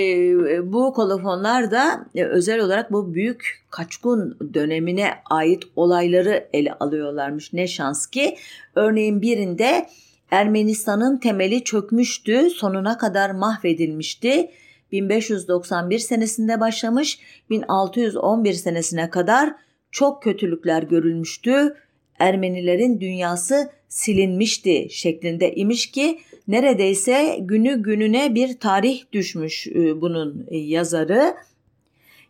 bu 0.74 0.94
kolofonlar 0.94 1.72
da 1.72 2.06
e, 2.16 2.24
özel 2.24 2.60
olarak 2.60 2.92
bu 2.92 3.14
büyük 3.14 3.66
kaçkun 3.70 4.38
dönemine 4.54 5.10
ait 5.30 5.64
olayları 5.76 6.48
ele 6.54 6.74
alıyorlarmış. 6.74 7.54
Ne 7.54 7.68
şans 7.68 8.08
ki 8.08 8.38
örneğin 8.76 9.22
birinde 9.22 9.88
Ermenistan'ın 10.32 11.18
temeli 11.18 11.64
çökmüştü, 11.64 12.50
sonuna 12.50 12.98
kadar 12.98 13.32
mahvedilmişti. 13.32 14.52
1591 14.92 16.00
senesinde 16.00 16.60
başlamış, 16.60 17.20
1611 17.50 18.54
senesine 18.54 19.10
kadar 19.10 19.56
çok 19.92 20.24
kötülükler 20.24 20.84
görülmüştü. 20.84 21.76
Ermenilerin 22.20 23.00
dünyası 23.00 23.70
silinmişti 23.88 24.88
şeklinde 24.90 25.56
imiş 25.56 25.92
ki 25.92 26.20
neredeyse 26.48 27.38
günü 27.42 27.84
gününe 27.84 28.36
bir 28.36 28.60
tarih 28.60 29.04
düşmüş 29.13 29.68
e, 29.68 30.01
bunun 30.01 30.48
yazarı. 30.51 31.36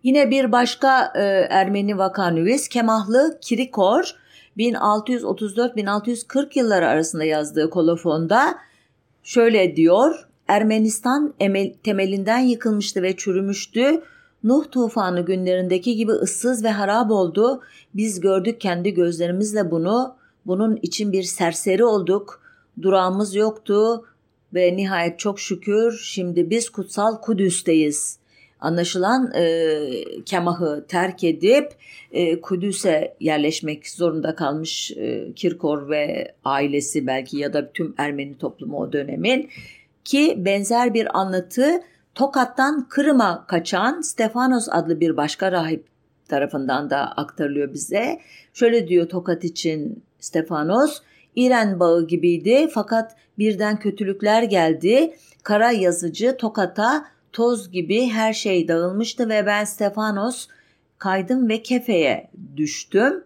Yine 0.04 0.32
bir 0.32 0.52
başka 0.52 1.14
e, 1.16 1.22
Ermeni 1.50 1.98
vakanüvis 1.98 2.68
Kemahlı 2.68 3.40
Kirikor 3.42 4.16
1634-1640 4.58 6.60
yılları 6.60 6.88
arasında 6.88 7.24
yazdığı 7.24 7.70
kolofonda 7.70 8.56
şöyle 9.24 9.76
diyor. 9.76 10.28
Ermenistan 10.48 11.34
emel, 11.40 11.74
temelinden 11.84 12.40
yıkılmıştı 12.40 13.04
ve 13.04 13.16
çürümüştü. 13.16 14.02
Nuh 14.44 14.72
tufanı 14.72 15.26
günlerindeki 15.26 15.96
gibi 15.96 16.12
ıssız 16.12 16.64
ve 16.64 16.72
harap 16.72 17.12
oldu. 17.12 17.62
Biz 17.94 18.20
gördük 18.20 18.62
kendi 18.62 18.94
gözlerimizle 18.94 19.72
bunu. 19.72 20.16
Bunun 20.46 20.80
için 20.82 21.12
bir 21.12 21.24
serseri 21.24 21.86
olduk. 21.86 22.47
Durağımız 22.82 23.36
yoktu 23.36 24.06
ve 24.54 24.76
nihayet 24.76 25.20
çok 25.20 25.40
şükür 25.40 26.00
şimdi 26.04 26.50
biz 26.50 26.70
kutsal 26.70 27.22
Kudüs'teyiz. 27.22 28.20
Anlaşılan 28.60 29.32
e, 29.36 29.80
Kemah'ı 30.26 30.86
terk 30.88 31.24
edip 31.24 31.72
e, 32.12 32.42
Kudüs'e 32.42 33.16
yerleşmek 33.20 33.90
zorunda 33.90 34.36
kalmış 34.36 34.92
e, 34.92 35.34
Kirkor 35.36 35.90
ve 35.90 36.34
ailesi 36.46 37.08
belki 37.08 37.38
ya 37.38 37.54
da 37.54 37.72
tüm 37.72 37.94
Ermeni 37.98 38.38
toplumu 38.38 38.78
o 38.78 38.94
dönemin 38.94 39.50
ki 40.04 40.36
benzer 40.38 40.94
bir 40.94 41.20
anlatı 41.20 41.82
Tokat'tan 42.16 42.88
Kırım'a 42.90 43.46
kaçan 43.48 44.02
Stefanos 44.02 44.68
adlı 44.72 45.00
bir 45.00 45.18
başka 45.18 45.52
rahip 45.52 45.86
tarafından 46.28 46.90
da 46.90 46.98
aktarılıyor 46.98 47.74
bize. 47.74 48.20
Şöyle 48.54 48.88
diyor 48.88 49.10
Tokat 49.10 49.44
için 49.44 50.04
Stefanos, 50.20 51.02
İren 51.38 51.80
bağı 51.80 52.08
gibiydi 52.08 52.70
fakat 52.74 53.16
birden 53.38 53.80
kötülükler 53.80 54.44
geldi. 54.44 55.14
Kara 55.44 55.72
yazıcı 55.72 56.38
Tokat'a 56.38 57.06
toz 57.34 57.72
gibi 57.72 58.08
her 58.08 58.34
şey 58.34 58.68
dağılmıştı 58.68 59.30
ve 59.30 59.46
ben 59.46 59.64
Stefanos 59.64 60.48
kaydım 60.98 61.50
ve 61.50 61.64
Kefe'ye 61.64 62.30
düştüm. 62.58 63.24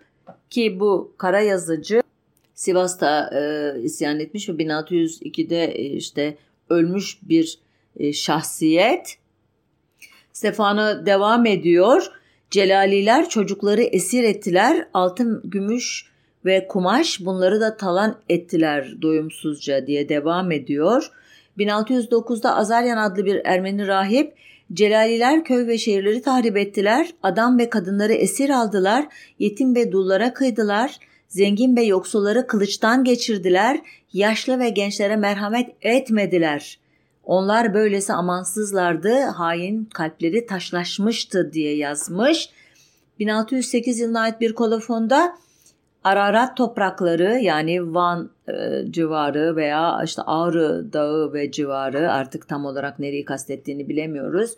Ki 0.49 0.79
bu 0.79 1.13
kara 1.17 1.39
yazıcı 1.41 2.03
Sivas'ta 2.53 3.29
e, 3.33 3.73
isyan 3.81 4.19
etmiş 4.19 4.49
ve 4.49 4.53
1602'de 4.53 5.65
e, 5.65 5.83
işte 5.83 6.37
ölmüş 6.69 7.19
bir 7.23 7.59
e, 7.97 8.13
şahsiyet. 8.13 9.17
Stefano 10.33 11.05
devam 11.05 11.45
ediyor. 11.45 12.11
Celaliler 12.49 13.29
çocukları 13.29 13.81
esir 13.81 14.23
ettiler. 14.23 14.87
Altın, 14.93 15.41
gümüş 15.43 16.10
ve 16.45 16.67
kumaş 16.67 17.19
bunları 17.25 17.62
da 17.62 17.77
talan 17.77 18.15
ettiler 18.29 19.01
doyumsuzca 19.01 19.88
diye 19.88 20.10
devam 20.10 20.51
ediyor. 20.51 21.12
1609'da 21.57 22.55
Azaryan 22.55 22.98
adlı 22.98 23.25
bir 23.25 23.41
Ermeni 23.45 23.88
rahip 23.88 24.33
Celaliler 24.74 25.43
köy 25.43 25.67
ve 25.67 25.77
şehirleri 25.77 26.21
tahrip 26.21 26.57
ettiler, 26.57 27.13
adam 27.24 27.57
ve 27.57 27.69
kadınları 27.69 28.13
esir 28.13 28.50
aldılar, 28.50 29.07
yetim 29.39 29.75
ve 29.75 29.91
dullara 29.91 30.33
kıydılar, 30.33 31.00
zengin 31.27 31.75
ve 31.75 31.83
yoksulları 31.83 32.48
kılıçtan 32.48 33.03
geçirdiler, 33.03 33.81
yaşlı 34.13 34.60
ve 34.60 34.69
gençlere 34.69 35.15
merhamet 35.15 35.69
etmediler. 35.81 36.79
Onlar 37.24 37.74
böylesi 37.74 38.13
amansızlardı, 38.13 39.19
hain 39.19 39.86
kalpleri 39.86 40.45
taşlaşmıştı 40.45 41.53
diye 41.53 41.75
yazmış. 41.75 42.50
1608 43.19 44.00
yılına 44.00 44.19
ait 44.21 44.41
bir 44.41 44.53
kolofonda 44.53 45.38
Ararat 46.03 46.58
toprakları 46.58 47.39
yani 47.41 47.93
Van 47.93 48.29
e, 48.48 48.91
civarı 48.91 49.55
veya 49.55 50.01
işte 50.05 50.22
Ağrı 50.22 50.93
Dağı 50.93 51.34
ve 51.34 51.51
civarı 51.51 52.12
artık 52.12 52.48
tam 52.48 52.65
olarak 52.65 53.00
nereyi 53.00 53.25
kastettiğini 53.25 53.89
bilemiyoruz. 53.89 54.58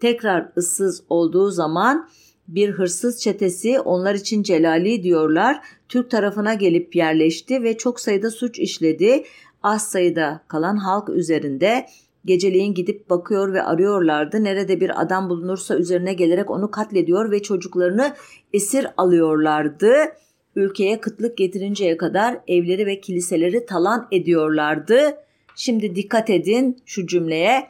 Tekrar 0.00 0.48
ıssız 0.56 1.02
olduğu 1.08 1.50
zaman 1.50 2.08
bir 2.48 2.70
hırsız 2.70 3.20
çetesi 3.22 3.80
onlar 3.80 4.14
için 4.14 4.42
Celali 4.42 5.02
diyorlar. 5.02 5.60
Türk 5.88 6.10
tarafına 6.10 6.54
gelip 6.54 6.96
yerleşti 6.96 7.62
ve 7.62 7.76
çok 7.76 8.00
sayıda 8.00 8.30
suç 8.30 8.58
işledi. 8.58 9.24
Az 9.62 9.88
sayıda 9.88 10.40
kalan 10.48 10.76
halk 10.76 11.08
üzerinde 11.08 11.86
Geceleyin 12.24 12.74
gidip 12.74 13.10
bakıyor 13.10 13.52
ve 13.52 13.62
arıyorlardı. 13.62 14.44
Nerede 14.44 14.80
bir 14.80 15.02
adam 15.02 15.30
bulunursa 15.30 15.76
üzerine 15.76 16.14
gelerek 16.14 16.50
onu 16.50 16.70
katlediyor 16.70 17.30
ve 17.30 17.42
çocuklarını 17.42 18.14
esir 18.52 18.86
alıyorlardı 18.96 19.92
ülkeye 20.60 21.00
kıtlık 21.00 21.36
getirinceye 21.38 21.96
kadar 21.96 22.38
evleri 22.48 22.86
ve 22.86 23.00
kiliseleri 23.00 23.66
talan 23.66 24.08
ediyorlardı. 24.12 25.16
Şimdi 25.56 25.94
dikkat 25.94 26.30
edin 26.30 26.82
şu 26.86 27.06
cümleye. 27.06 27.68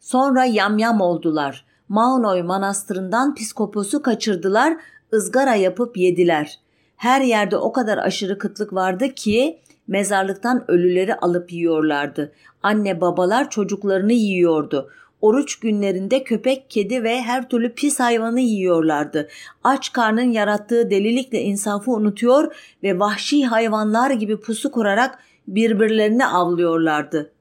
Sonra 0.00 0.44
yamyam 0.44 1.00
oldular. 1.00 1.64
Maunoy 1.88 2.42
manastırından 2.42 3.34
piskoposu 3.34 4.02
kaçırdılar, 4.02 4.76
ızgara 5.14 5.54
yapıp 5.54 5.96
yediler. 5.96 6.58
Her 6.96 7.20
yerde 7.20 7.56
o 7.56 7.72
kadar 7.72 7.98
aşırı 7.98 8.38
kıtlık 8.38 8.72
vardı 8.72 9.08
ki 9.14 9.58
mezarlıktan 9.86 10.64
ölüleri 10.70 11.14
alıp 11.14 11.52
yiyorlardı. 11.52 12.32
Anne 12.62 13.00
babalar 13.00 13.50
çocuklarını 13.50 14.12
yiyordu. 14.12 14.90
Oruç 15.22 15.58
günlerinde 15.58 16.24
köpek, 16.24 16.70
kedi 16.70 17.02
ve 17.02 17.22
her 17.22 17.48
türlü 17.48 17.74
pis 17.74 18.00
hayvanı 18.00 18.40
yiyorlardı. 18.40 19.28
Aç 19.64 19.92
karnın 19.92 20.30
yarattığı 20.30 20.90
delilikle 20.90 21.42
insafı 21.42 21.90
unutuyor 21.90 22.54
ve 22.82 22.98
vahşi 22.98 23.46
hayvanlar 23.46 24.10
gibi 24.10 24.36
pusu 24.36 24.70
kurarak 24.70 25.18
birbirlerini 25.48 26.26
avlıyorlardı. 26.26 27.32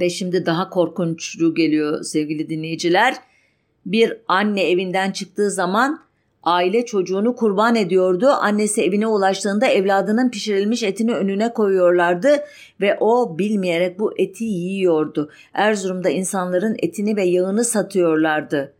Ve 0.00 0.10
şimdi 0.10 0.46
daha 0.46 0.70
korkunçlu 0.70 1.54
geliyor 1.54 2.02
sevgili 2.02 2.48
dinleyiciler. 2.48 3.16
Bir 3.86 4.16
anne 4.28 4.70
evinden 4.70 5.10
çıktığı 5.10 5.50
zaman 5.50 6.00
Aile 6.44 6.86
çocuğunu 6.86 7.36
kurban 7.36 7.76
ediyordu. 7.76 8.28
Annesi 8.28 8.82
evine 8.82 9.06
ulaştığında 9.06 9.66
evladının 9.66 10.30
pişirilmiş 10.30 10.82
etini 10.82 11.14
önüne 11.14 11.52
koyuyorlardı 11.52 12.28
ve 12.80 12.96
o 13.00 13.38
bilmeyerek 13.38 13.98
bu 13.98 14.12
eti 14.18 14.44
yiyordu. 14.44 15.30
Erzurum'da 15.54 16.10
insanların 16.10 16.76
etini 16.78 17.16
ve 17.16 17.24
yağını 17.24 17.64
satıyorlardı. 17.64 18.74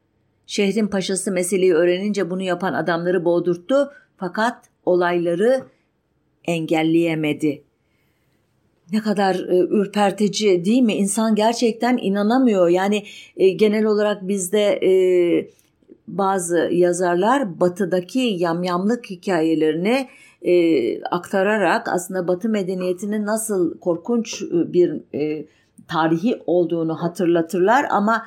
Şehrin 0.47 0.87
paşası 0.87 1.33
meseleyi 1.33 1.75
öğrenince 1.75 2.31
bunu 2.31 2.43
yapan 2.43 2.73
adamları 2.73 3.25
boğdurttu 3.25 3.91
fakat 4.17 4.57
olayları 4.87 5.65
engelleyemedi. 6.45 7.63
Ne 8.93 9.01
kadar 9.01 9.35
e, 9.35 9.59
ürpertici 9.59 10.65
değil 10.65 10.83
mi? 10.83 10.95
İnsan 10.95 11.35
gerçekten 11.35 11.99
inanamıyor. 12.03 12.69
Yani 12.69 13.05
e, 13.37 13.49
genel 13.49 13.85
olarak 13.85 14.29
bizde 14.29 14.63
e, 14.63 14.91
bazı 16.09 16.59
yazarlar 16.73 17.61
batıdaki 17.61 18.19
yamyamlık 18.19 19.11
hikayelerini 19.11 20.09
e, 20.43 21.03
aktararak 21.03 21.89
aslında 21.89 22.29
batı 22.29 22.49
medeniyetinin 22.49 23.27
nasıl 23.27 23.79
korkunç 23.79 24.43
e, 24.43 24.73
bir 24.73 25.01
e, 25.15 25.47
tarihi 25.89 26.43
olduğunu 26.47 27.03
hatırlatırlar 27.03 27.87
ama 27.91 28.27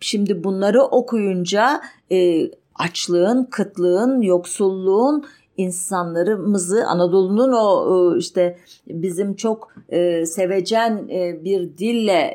şimdi 0.00 0.44
bunları 0.44 0.82
okuyunca 0.82 1.80
e, 2.12 2.50
açlığın, 2.74 3.44
kıtlığın, 3.44 4.20
yoksulluğun 4.20 5.24
insanlarımızı 5.56 6.86
Anadolu'nun 6.86 7.52
o 7.52 8.14
e, 8.14 8.18
işte 8.18 8.58
bizim 8.86 9.34
çok 9.34 9.74
e, 9.88 10.26
sevecen 10.26 11.08
bir 11.44 11.78
dille 11.78 12.34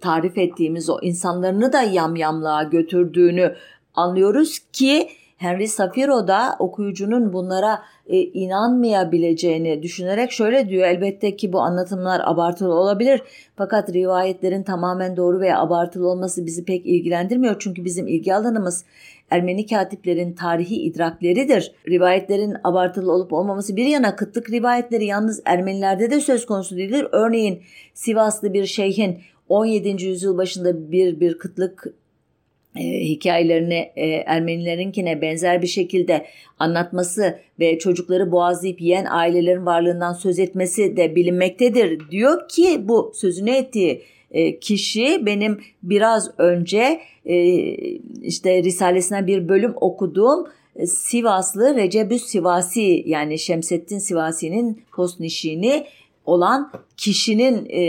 tarif 0.00 0.38
ettiğimiz 0.38 0.90
o 0.90 0.98
insanlarını 1.02 1.72
da 1.72 1.82
yamyamlığa 1.82 2.62
götürdüğünü 2.62 3.54
anlıyoruz 3.96 4.58
ki 4.72 5.08
Henry 5.36 5.68
Safiro 5.68 6.28
da 6.28 6.56
okuyucunun 6.58 7.32
bunlara 7.32 7.82
e, 8.06 8.20
inanmayabileceğini 8.20 9.82
düşünerek 9.82 10.32
şöyle 10.32 10.68
diyor. 10.68 10.86
Elbette 10.86 11.36
ki 11.36 11.52
bu 11.52 11.60
anlatımlar 11.60 12.20
abartılı 12.24 12.74
olabilir 12.74 13.22
fakat 13.56 13.92
rivayetlerin 13.92 14.62
tamamen 14.62 15.16
doğru 15.16 15.40
veya 15.40 15.60
abartılı 15.60 16.08
olması 16.08 16.46
bizi 16.46 16.64
pek 16.64 16.86
ilgilendirmiyor. 16.86 17.56
Çünkü 17.58 17.84
bizim 17.84 18.08
ilgi 18.08 18.34
alanımız 18.34 18.84
Ermeni 19.30 19.66
katiplerin 19.66 20.32
tarihi 20.32 20.74
idrakleridir. 20.74 21.72
Rivayetlerin 21.88 22.56
abartılı 22.64 23.12
olup 23.12 23.32
olmaması 23.32 23.76
bir 23.76 23.86
yana 23.86 24.16
kıtlık 24.16 24.50
rivayetleri 24.50 25.06
yalnız 25.06 25.42
Ermenilerde 25.44 26.10
de 26.10 26.20
söz 26.20 26.46
konusu 26.46 26.76
değildir. 26.76 27.06
Örneğin 27.12 27.62
Sivaslı 27.94 28.52
bir 28.52 28.66
şeyhin 28.66 29.18
17. 29.48 30.04
yüzyıl 30.04 30.38
başında 30.38 30.92
bir 30.92 31.20
bir 31.20 31.38
kıtlık 31.38 31.86
e, 32.76 33.00
hikayelerini 33.00 33.92
e, 33.96 34.06
Ermenilerinkine 34.06 35.20
benzer 35.22 35.62
bir 35.62 35.66
şekilde 35.66 36.26
anlatması 36.58 37.38
ve 37.60 37.78
çocukları 37.78 38.32
boğazlayıp 38.32 38.80
yiyen 38.80 39.06
ailelerin 39.10 39.66
varlığından 39.66 40.12
söz 40.12 40.38
etmesi 40.38 40.96
de 40.96 41.16
bilinmektedir. 41.16 42.10
Diyor 42.10 42.48
ki 42.48 42.88
bu 42.88 43.12
sözünü 43.14 43.50
ettiği 43.50 44.02
e, 44.30 44.58
kişi 44.58 45.26
benim 45.26 45.60
biraz 45.82 46.30
önce 46.38 47.00
e, 47.24 47.36
işte 48.22 48.62
Risalesinden 48.62 49.26
bir 49.26 49.48
bölüm 49.48 49.74
okuduğum 49.80 50.46
e, 50.76 50.86
Sivaslı 50.86 51.76
Recebüs 51.76 52.24
Sivasi 52.24 53.02
yani 53.06 53.38
Şemsettin 53.38 53.98
Sivasi'nin 53.98 54.82
postnişini 54.92 55.86
olan 56.24 56.72
kişinin 56.96 57.66
e, 57.68 57.82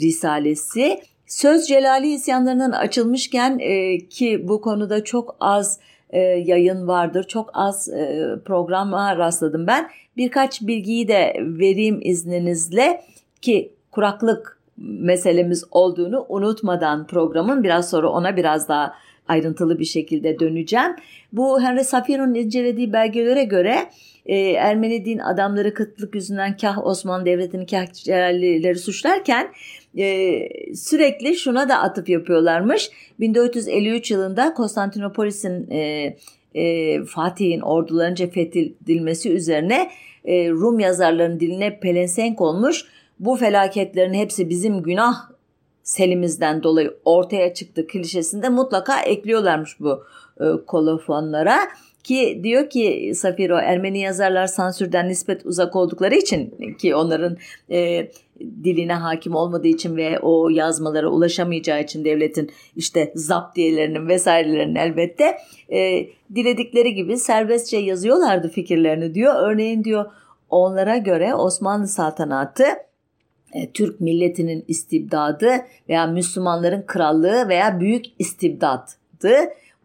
risalesi 0.00 1.00
Söz 1.32 1.66
Celali 1.66 2.12
isyanlarının 2.12 2.72
açılmışken 2.72 3.58
e, 3.58 3.98
ki 3.98 4.48
bu 4.48 4.60
konuda 4.60 5.04
çok 5.04 5.36
az 5.40 5.78
e, 6.10 6.20
yayın 6.20 6.88
vardır, 6.88 7.24
çok 7.24 7.50
az 7.54 7.88
e, 7.88 8.28
programa 8.44 9.16
rastladım 9.16 9.66
ben. 9.66 9.90
Birkaç 10.16 10.62
bilgiyi 10.62 11.08
de 11.08 11.36
vereyim 11.38 12.00
izninizle 12.02 13.02
ki 13.42 13.72
kuraklık 13.90 14.58
meselemiz 14.78 15.64
olduğunu 15.70 16.26
unutmadan 16.28 17.06
programın 17.06 17.64
biraz 17.64 17.90
sonra 17.90 18.08
ona 18.08 18.36
biraz 18.36 18.68
daha 18.68 18.94
ayrıntılı 19.28 19.78
bir 19.78 19.84
şekilde 19.84 20.38
döneceğim. 20.38 20.96
Bu 21.32 21.60
Henry 21.62 21.84
Safiro'nun 21.84 22.34
incelediği 22.34 22.92
belgelere 22.92 23.44
göre 23.44 23.76
e, 24.26 24.38
Ermeni 24.38 25.04
din 25.04 25.18
adamları 25.18 25.74
kıtlık 25.74 26.14
yüzünden 26.14 26.56
kah 26.56 26.86
Osmanlı 26.86 27.26
Devleti'ni 27.26 27.66
kah 27.66 27.92
Celalileri 27.92 28.78
suçlarken 28.78 29.48
e, 29.98 30.48
sürekli 30.74 31.36
şuna 31.36 31.68
da 31.68 31.78
atıp 31.78 32.08
yapıyorlarmış. 32.08 32.90
1453 33.20 34.10
yılında 34.10 34.54
Konstantinopolis'in 34.54 35.70
e, 35.70 36.16
e, 36.54 37.04
Fatih'in 37.04 37.60
ordularınca 37.60 38.30
fethedilmesi 38.30 39.30
üzerine 39.32 39.90
e, 40.24 40.50
Rum 40.50 40.80
yazarların 40.80 41.40
diline 41.40 41.80
pelensenk 41.80 42.40
olmuş. 42.40 42.84
Bu 43.20 43.36
felaketlerin 43.36 44.14
hepsi 44.14 44.48
bizim 44.48 44.82
günah 44.82 45.32
selimizden 45.82 46.62
dolayı 46.62 46.96
ortaya 47.04 47.54
çıktı 47.54 47.86
klişesinde 47.86 48.48
mutlaka 48.48 49.00
ekliyorlarmış 49.00 49.80
bu 49.80 50.04
e, 50.40 50.44
kolofonlara. 50.66 51.58
Ki 52.04 52.40
diyor 52.42 52.70
ki 52.70 53.12
Safiro 53.14 53.56
Ermeni 53.56 54.00
yazarlar 54.00 54.46
sansürden 54.46 55.08
nispet 55.08 55.46
uzak 55.46 55.76
oldukları 55.76 56.14
için 56.14 56.74
ki 56.78 56.94
onların 56.94 57.36
e, 57.70 58.10
diline 58.64 58.94
hakim 58.94 59.34
olmadığı 59.34 59.68
için 59.68 59.96
ve 59.96 60.18
o 60.18 60.48
yazmalara 60.48 61.08
ulaşamayacağı 61.08 61.82
için 61.82 62.04
devletin 62.04 62.50
işte 62.76 63.12
zaptiyelerinin 63.14 64.08
vesairelerinin 64.08 64.74
elbette 64.74 65.38
e, 65.72 66.06
diledikleri 66.34 66.94
gibi 66.94 67.16
serbestçe 67.16 67.76
yazıyorlardı 67.76 68.48
fikirlerini 68.48 69.14
diyor. 69.14 69.34
Örneğin 69.50 69.84
diyor 69.84 70.04
onlara 70.50 70.96
göre 70.96 71.34
Osmanlı 71.34 71.88
saltanatı 71.88 72.64
e, 73.52 73.70
Türk 73.70 74.00
milletinin 74.00 74.64
istibdadı 74.68 75.52
veya 75.88 76.06
Müslümanların 76.06 76.82
krallığı 76.86 77.48
veya 77.48 77.80
büyük 77.80 78.04
istibdattı. 78.18 79.34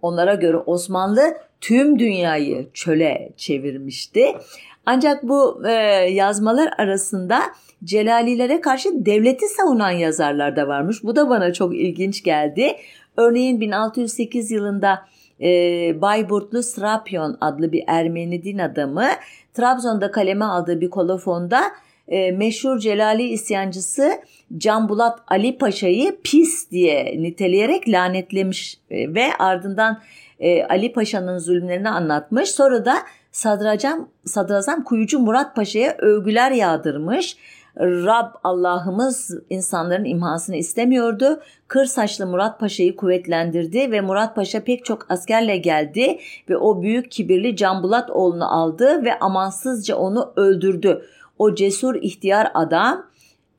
Onlara 0.02 0.34
göre 0.36 0.58
Osmanlı 0.58 1.38
tüm 1.62 2.00
dünyayı 2.00 2.67
çöle 2.74 3.30
çevirmişti. 3.38 4.34
Ancak 4.89 5.23
bu 5.23 5.67
e, 5.67 5.71
yazmalar 6.10 6.69
arasında 6.78 7.41
Celalilere 7.84 8.62
karşı 8.62 9.06
devleti 9.06 9.47
savunan 9.47 9.91
yazarlar 9.91 10.56
da 10.56 10.67
varmış. 10.67 11.04
Bu 11.04 11.15
da 11.15 11.30
bana 11.30 11.54
çok 11.54 11.76
ilginç 11.76 12.23
geldi. 12.23 12.76
Örneğin 13.17 13.62
1608 13.62 14.52
yılında 14.52 15.06
e, 15.41 15.47
Bayburtlu 16.02 16.63
Srapyon 16.63 17.38
adlı 17.41 17.71
bir 17.71 17.84
Ermeni 17.88 18.43
din 18.43 18.58
adamı 18.58 19.08
Trabzon'da 19.54 20.12
kaleme 20.12 20.45
aldığı 20.45 20.82
bir 20.82 20.89
kolofonda 20.89 21.62
e, 22.08 22.32
meşhur 22.32 22.80
Celali 22.80 23.23
isyancısı 23.23 24.12
Can 24.58 24.89
Bulat 24.89 25.19
Ali 25.28 25.58
Paşa'yı 25.58 26.17
pis 26.23 26.71
diye 26.71 27.15
niteleyerek 27.21 27.89
lanetlemiş 27.89 28.78
e, 28.89 29.13
ve 29.13 29.26
ardından 29.39 30.02
e, 30.39 30.63
Ali 30.63 30.93
Paşa'nın 30.93 31.38
zulümlerini 31.38 31.89
anlatmış. 31.89 32.50
Sonra 32.50 32.86
da 32.86 32.97
Sadrazam, 33.32 34.10
Sadrazam 34.26 34.84
Kuyucu 34.84 35.20
Murat 35.20 35.56
Paşa'ya 35.56 35.96
övgüler 35.98 36.52
yağdırmış. 36.52 37.38
Rab 37.80 38.34
Allah'ımız 38.44 39.32
insanların 39.50 40.06
imhasını 40.06 40.56
istemiyordu. 40.56 41.42
Kır 41.68 41.86
saçlı 41.86 42.28
Murat 42.28 42.60
Paşa'yı 42.60 42.96
kuvvetlendirdi 42.96 43.92
ve 43.92 44.02
Murat 44.02 44.36
Paşa 44.36 44.63
pek 44.63 44.86
çok 44.86 45.12
askerle 45.12 45.58
geldi 45.58 46.20
ve 46.50 46.58
o 46.58 46.82
büyük 46.82 47.12
kibirli 47.12 47.56
Can 47.56 47.84
Bulat 47.84 48.10
oğlunu 48.10 48.54
aldı 48.54 49.04
ve 49.04 49.20
amansızca 49.20 49.96
onu 49.96 50.34
öldürdü. 50.36 51.02
O 51.40 51.56
cesur 51.56 51.96
ihtiyar 51.96 52.52
adam 52.54 53.06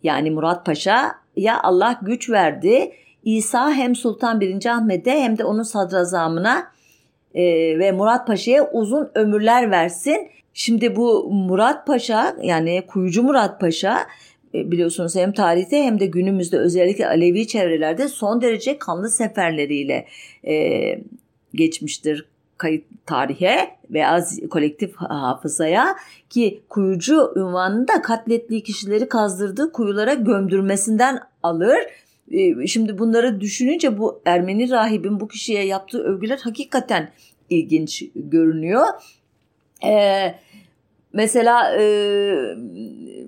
yani 0.03 0.31
Murat 0.31 0.67
Paşa 0.67 1.15
ya 1.37 1.63
Allah 1.63 1.99
güç 2.03 2.31
verdi. 2.31 2.93
İsa 3.25 3.73
hem 3.73 3.97
Sultan 3.97 4.41
1. 4.41 4.67
Ahmet'e 4.67 5.11
hem 5.11 5.39
de 5.39 5.45
onun 5.45 5.63
sadrazamına 5.63 6.67
e, 7.35 7.43
ve 7.79 7.93
Murat 7.93 8.27
Paşa'ya 8.27 8.71
uzun 8.73 9.11
ömürler 9.15 9.71
versin. 9.71 10.29
Şimdi 10.55 10.97
bu 10.97 11.31
Murat 11.33 11.87
Paşa 11.87 12.37
yani 12.43 12.83
Kuyucu 12.87 13.23
Murat 13.23 13.61
Paşa 13.61 14.07
e, 14.55 14.71
biliyorsunuz 14.71 15.17
hem 15.17 15.33
tarihte 15.33 15.83
hem 15.83 16.01
de 16.01 16.07
günümüzde 16.07 16.59
özellikle 16.59 17.07
Alevi 17.09 17.47
çevrelerde 17.47 18.09
son 18.09 18.41
derece 18.41 18.79
kanlı 18.79 19.11
seferleriyle 19.11 20.07
e, 20.47 20.55
geçmiştir 21.55 22.25
kayıt 22.59 22.85
tarihe 23.07 23.71
veya 23.91 24.25
kolektif 24.51 24.97
hafızaya 24.97 25.97
ki 26.31 26.63
kuyucu 26.69 27.33
ünvanını 27.37 27.89
da 27.89 28.03
katlettiği 28.03 28.63
kişileri 28.63 29.09
kazdırdığı 29.09 29.73
kuyulara 29.73 30.15
gömdürmesinden 30.15 31.21
alır. 31.43 31.79
E, 32.31 32.67
şimdi 32.67 32.99
bunları 32.99 33.41
düşününce 33.41 33.99
bu 33.99 34.23
Ermeni 34.25 34.71
rahibin 34.71 35.21
bu 35.21 35.29
kişiye 35.29 35.65
yaptığı 35.67 36.03
övgüler 36.03 36.39
hakikaten 36.39 37.13
ilginç 37.51 38.05
görünüyor. 38.15 38.87
Ee, 39.87 40.35
mesela 41.13 41.77
e, 41.81 41.85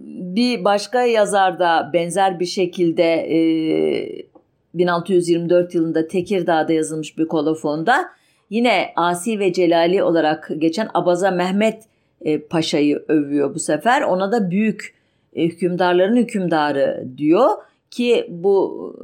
bir 0.06 0.64
başka 0.64 1.02
yazar 1.02 1.58
da 1.58 1.90
benzer 1.92 2.40
bir 2.40 2.46
şekilde 2.46 3.04
e, 3.04 4.30
1624 4.74 5.74
yılında 5.74 6.08
Tekirdağ'da 6.08 6.72
yazılmış 6.72 7.18
bir 7.18 7.28
kolofonda 7.28 8.10
yine 8.50 8.92
Asi 8.96 9.38
ve 9.38 9.52
Celali 9.52 10.02
olarak 10.02 10.50
geçen 10.58 10.88
Abaza 10.94 11.30
Mehmet 11.30 11.82
e, 12.20 12.38
Paşa'yı 12.38 13.04
övüyor 13.08 13.54
bu 13.54 13.58
sefer. 13.58 14.02
Ona 14.02 14.32
da 14.32 14.50
büyük 14.50 14.94
e, 15.34 15.44
hükümdarların 15.44 16.16
hükümdarı 16.16 17.04
diyor 17.16 17.50
ki 17.90 18.26
bu 18.28 18.94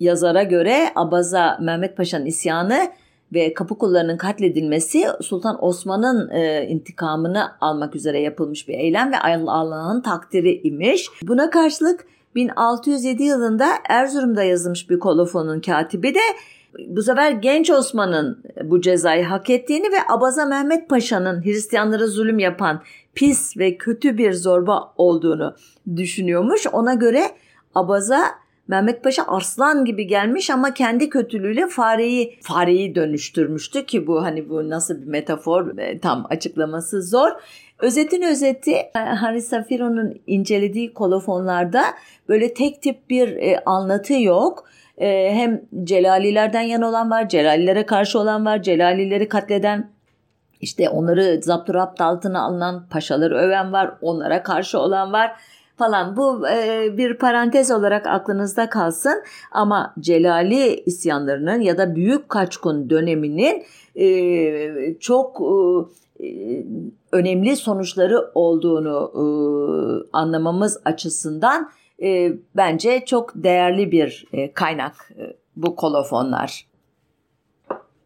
yazara 0.00 0.42
göre 0.42 0.92
Abaza 0.94 1.58
Mehmet 1.60 1.96
Paşa'nın 1.96 2.26
isyanı 2.26 2.88
ve 3.34 3.54
Kapıkullarının 3.54 4.16
katledilmesi 4.16 5.06
Sultan 5.20 5.64
Osman'ın 5.64 6.30
e, 6.30 6.66
intikamını 6.68 7.46
almak 7.60 7.96
üzere 7.96 8.20
yapılmış 8.20 8.68
bir 8.68 8.74
eylem 8.74 9.12
ve 9.12 9.16
Allah'ın 9.50 10.00
takdiri 10.00 10.60
imiş. 10.64 11.08
Buna 11.22 11.50
karşılık 11.50 12.06
1607 12.34 13.22
yılında 13.22 13.66
Erzurum'da 13.88 14.42
yazılmış 14.42 14.90
bir 14.90 14.98
kolofonun 14.98 15.60
katibi 15.60 16.14
de 16.14 16.20
bu 16.88 17.02
sefer 17.02 17.30
genç 17.30 17.70
Osman'ın 17.70 18.42
bu 18.64 18.80
cezayı 18.80 19.24
hak 19.24 19.50
ettiğini 19.50 19.92
ve 19.92 19.96
Abaza 20.08 20.46
Mehmet 20.46 20.88
Paşa'nın 20.88 21.44
Hristiyanlara 21.44 22.06
zulüm 22.06 22.38
yapan 22.38 22.82
pis 23.14 23.56
ve 23.56 23.76
kötü 23.76 24.18
bir 24.18 24.32
zorba 24.32 24.92
olduğunu 24.96 25.54
düşünüyormuş. 25.96 26.66
Ona 26.72 26.94
göre 26.94 27.30
Abaza 27.74 28.24
Mehmet 28.68 29.04
Paşa 29.04 29.24
arslan 29.26 29.84
gibi 29.84 30.06
gelmiş 30.06 30.50
ama 30.50 30.74
kendi 30.74 31.10
kötülüğüyle 31.10 31.66
fareyi 31.66 32.38
fareyi 32.42 32.94
dönüştürmüştü 32.94 33.86
ki 33.86 34.06
bu 34.06 34.22
hani 34.22 34.48
bu 34.48 34.70
nasıl 34.70 35.02
bir 35.02 35.06
metafor 35.06 35.78
e, 35.78 35.98
tam 35.98 36.26
açıklaması 36.30 37.02
zor. 37.02 37.30
Özetin 37.78 38.22
özeti 38.22 38.72
e, 38.72 38.98
Haris 38.98 39.48
Safiro'nun 39.48 40.20
incelediği 40.26 40.94
kolofonlarda 40.94 41.82
böyle 42.28 42.54
tek 42.54 42.82
tip 42.82 43.10
bir 43.10 43.36
e, 43.36 43.60
anlatı 43.66 44.14
yok. 44.14 44.68
hem 44.98 45.62
Celalilerden 45.84 46.60
yana 46.60 46.88
olan 46.88 47.10
var, 47.10 47.28
Celalilere 47.28 47.86
karşı 47.86 48.18
olan 48.18 48.46
var, 48.46 48.62
Celalileri 48.62 49.28
katleden 49.28 49.90
işte 50.60 50.88
onları 50.88 51.42
zapturapt 51.42 52.00
altına 52.00 52.42
alınan 52.42 52.88
paşaları 52.88 53.36
öven 53.36 53.72
var, 53.72 53.94
onlara 54.02 54.42
karşı 54.42 54.78
olan 54.78 55.12
var 55.12 55.36
falan. 55.76 56.16
Bu 56.16 56.48
e, 56.48 56.88
bir 56.96 57.18
parantez 57.18 57.70
olarak 57.70 58.06
aklınızda 58.06 58.70
kalsın 58.70 59.22
ama 59.52 59.94
Celali 60.00 60.82
isyanlarının 60.86 61.60
ya 61.60 61.78
da 61.78 61.94
Büyük 61.94 62.28
Kaçkın 62.28 62.90
döneminin 62.90 63.62
e, 63.96 64.98
çok 65.00 65.40
e, 66.20 66.26
önemli 67.12 67.56
sonuçları 67.56 68.30
olduğunu 68.34 69.12
e, 69.14 69.24
anlamamız 70.12 70.80
açısından 70.84 71.70
e, 72.02 72.32
bence 72.56 73.04
çok 73.06 73.32
değerli 73.34 73.92
bir 73.92 74.26
e, 74.32 74.52
kaynak 74.52 75.10
e, 75.18 75.36
bu 75.56 75.76
kolofonlar. 75.76 76.66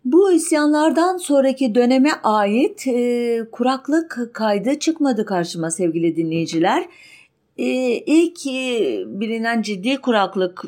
Bu 0.04 0.32
isyanlardan 0.32 1.16
sonraki 1.16 1.74
döneme 1.74 2.10
ait 2.22 2.86
e, 2.86 3.40
kuraklık 3.52 4.30
kaydı 4.32 4.78
çıkmadı 4.78 5.24
karşıma 5.24 5.70
sevgili 5.70 6.16
dinleyiciler. 6.16 6.84
Ee, 7.58 8.02
ilk 8.06 8.46
e, 8.46 9.02
bilinen 9.06 9.62
ciddi 9.62 9.96
kuraklık 9.96 10.64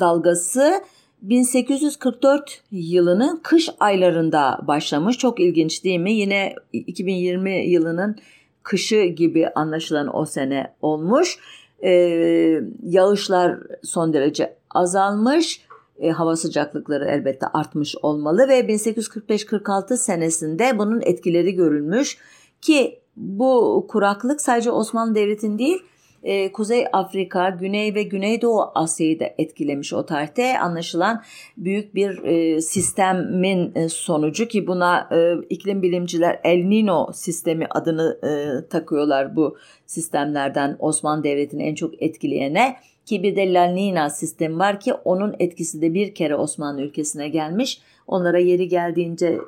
dalgası 0.00 0.84
1844 1.22 2.62
yılının 2.70 3.40
kış 3.42 3.70
aylarında 3.80 4.58
başlamış. 4.62 5.18
Çok 5.18 5.40
ilginç 5.40 5.84
değil 5.84 6.00
mi? 6.00 6.12
Yine 6.12 6.54
2020 6.72 7.68
yılının 7.68 8.16
kışı 8.62 9.04
gibi 9.04 9.48
anlaşılan 9.48 10.16
o 10.16 10.24
sene 10.24 10.74
olmuş. 10.82 11.38
Ee, 11.84 12.60
yağışlar 12.82 13.58
son 13.82 14.12
derece 14.12 14.56
azalmış. 14.70 15.64
E, 15.98 16.10
hava 16.10 16.36
sıcaklıkları 16.36 17.04
elbette 17.04 17.46
artmış 17.46 17.96
olmalı 18.02 18.48
ve 18.48 18.60
1845-46 18.60 19.96
senesinde 19.96 20.78
bunun 20.78 21.00
etkileri 21.00 21.54
görülmüş 21.54 22.18
ki 22.60 22.98
bu 23.16 23.84
kuraklık 23.88 24.40
sadece 24.40 24.70
Osmanlı 24.70 25.14
Devleti'nin 25.14 25.58
değil 25.58 25.82
e, 26.24 26.52
Kuzey 26.52 26.86
Afrika, 26.92 27.48
Güney 27.48 27.94
ve 27.94 28.02
Güneydoğu 28.02 28.70
Asya'yı 28.74 29.20
da 29.20 29.24
etkilemiş 29.38 29.92
o 29.92 30.06
tarihte. 30.06 30.58
Anlaşılan 30.58 31.22
büyük 31.56 31.94
bir 31.94 32.24
e, 32.24 32.60
sistemin 32.60 33.74
e, 33.74 33.88
sonucu 33.88 34.48
ki 34.48 34.66
buna 34.66 35.08
e, 35.12 35.34
iklim 35.50 35.82
bilimciler 35.82 36.40
El 36.44 36.64
Nino 36.64 37.10
sistemi 37.14 37.66
adını 37.70 38.18
e, 38.24 38.68
takıyorlar 38.68 39.36
bu 39.36 39.56
sistemlerden 39.86 40.76
Osmanlı 40.78 41.24
Devleti'ni 41.24 41.62
en 41.62 41.74
çok 41.74 42.02
etkileyene. 42.02 42.76
Ki 43.06 43.22
bir 43.22 43.36
de 43.36 43.52
La 43.52 43.64
Nina 43.64 44.10
sistemi 44.10 44.58
var 44.58 44.80
ki 44.80 44.94
onun 44.94 45.34
etkisi 45.38 45.82
de 45.82 45.94
bir 45.94 46.14
kere 46.14 46.36
Osmanlı 46.36 46.82
ülkesine 46.82 47.28
gelmiş. 47.28 47.80
Onlara 48.06 48.38
yeri 48.38 48.68
geldiğince 48.68 49.38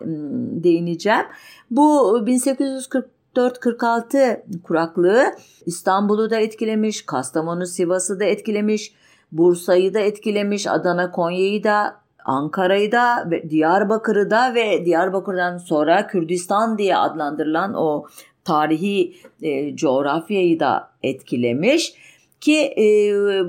değineceğim. 0.65 1.27
Bu 1.71 2.17
1840 2.27 3.16
44-46 3.37 4.63
kuraklığı 4.63 5.25
İstanbul'u 5.67 6.31
da 6.31 6.37
etkilemiş, 6.37 7.07
Kastamonu, 7.07 7.67
Sivas'ı 7.67 8.21
da 8.21 8.25
etkilemiş, 8.25 8.93
Bursa'yı 9.33 9.95
da 9.95 9.99
etkilemiş, 9.99 10.67
Adana, 10.67 11.11
Konya'yı 11.11 11.65
da, 11.65 11.97
Ankara'yı 12.25 12.93
da 12.93 13.31
Diyarbakır'ı 13.49 14.31
da 14.31 14.55
ve 14.55 14.85
Diyarbakır'dan 14.85 15.59
sonra 15.59 16.07
Kürdistan 16.07 16.79
diye 16.79 16.97
adlandırılan 16.97 17.75
o 17.75 18.07
tarihi 18.45 19.17
e, 19.43 19.77
coğrafyayı 19.77 20.61
da 20.61 20.91
etkilemiş 21.03 21.95
ki 22.41 22.75
e, 22.79 22.85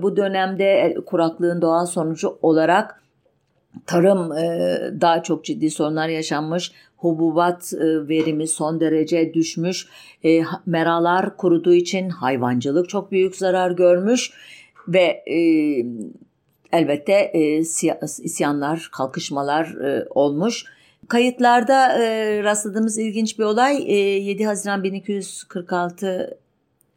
bu 0.01 0.17
dönemde 0.17 0.97
kuraklığın 1.05 1.61
doğal 1.61 1.85
sonucu 1.85 2.37
olarak 2.41 3.01
tarım 3.85 4.31
e, 4.31 4.77
daha 5.01 5.23
çok 5.23 5.45
ciddi 5.45 5.71
sorunlar 5.71 6.07
yaşanmış 6.07 6.71
hububat 6.97 7.73
e, 7.73 8.07
verimi 8.07 8.47
son 8.47 8.79
derece 8.79 9.33
düşmüş. 9.33 9.87
E, 10.25 10.41
meralar 10.65 11.37
kuruduğu 11.37 11.73
için 11.73 12.09
hayvancılık 12.09 12.89
çok 12.89 13.11
büyük 13.11 13.35
zarar 13.35 13.71
görmüş 13.71 14.31
ve 14.87 15.23
e, 15.27 15.37
elbette 16.71 17.31
isyanlar, 18.23 18.89
kalkışmalar 18.91 19.75
olmuş. 20.09 20.65
Kayıtlarda 21.07 21.99
rastladığımız 22.43 22.97
ilginç 22.97 23.39
bir 23.39 23.43
olay 23.43 23.83
e, 23.87 23.95
7 23.95 24.45
Haziran 24.45 24.83
1246 24.83 26.37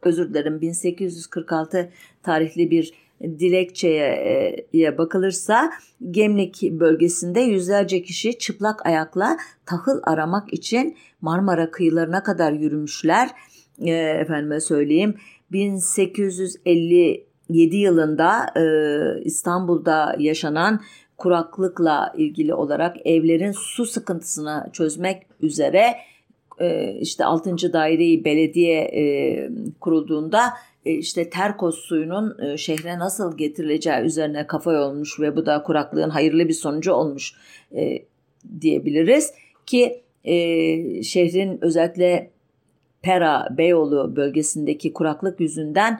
özür 0.01 0.29
dilerim 0.29 0.61
1846 0.61 1.91
tarihli 2.23 2.71
bir 2.71 2.93
dilekçeye 3.23 4.97
bakılırsa 4.97 5.71
Gemlik 6.11 6.61
bölgesinde 6.61 7.39
yüzlerce 7.39 8.01
kişi 8.01 8.37
çıplak 8.37 8.85
ayakla 8.85 9.37
tahıl 9.65 9.99
aramak 10.03 10.53
için 10.53 10.97
Marmara 11.21 11.71
kıyılarına 11.71 12.23
kadar 12.23 12.51
yürümüşler. 12.51 13.29
E, 13.81 13.91
efendime 13.93 14.59
söyleyeyim 14.59 15.15
1857 15.51 17.77
yılında 17.77 18.53
e, 18.55 18.63
İstanbul'da 19.23 20.15
yaşanan 20.19 20.81
kuraklıkla 21.17 22.13
ilgili 22.17 22.53
olarak 22.53 22.97
evlerin 23.05 23.51
su 23.51 23.85
sıkıntısını 23.85 24.69
çözmek 24.73 25.27
üzere 25.41 25.95
e, 26.59 26.97
işte 26.99 27.25
6. 27.25 27.73
daireyi 27.73 28.25
belediye 28.25 28.81
e, 28.81 29.03
kurulduğunda 29.79 30.45
e, 30.45 30.70
işte 30.85 31.29
Terkos 31.29 31.79
suyunun 31.79 32.37
e, 32.39 32.57
şehre 32.57 32.99
nasıl 32.99 33.37
getirileceği 33.37 34.01
üzerine 34.01 34.47
kafa 34.47 34.71
olmuş 34.71 35.19
ve 35.19 35.35
bu 35.35 35.45
da 35.45 35.63
kuraklığın 35.63 36.09
hayırlı 36.09 36.47
bir 36.47 36.53
sonucu 36.53 36.93
olmuş 36.93 37.33
e, 37.75 38.05
diyebiliriz 38.61 39.33
ki 39.65 40.01
şehrin 41.03 41.59
özellikle 41.61 42.29
Pera, 43.01 43.47
Beyoğlu 43.57 44.15
bölgesindeki 44.15 44.93
kuraklık 44.93 45.39
yüzünden 45.39 45.99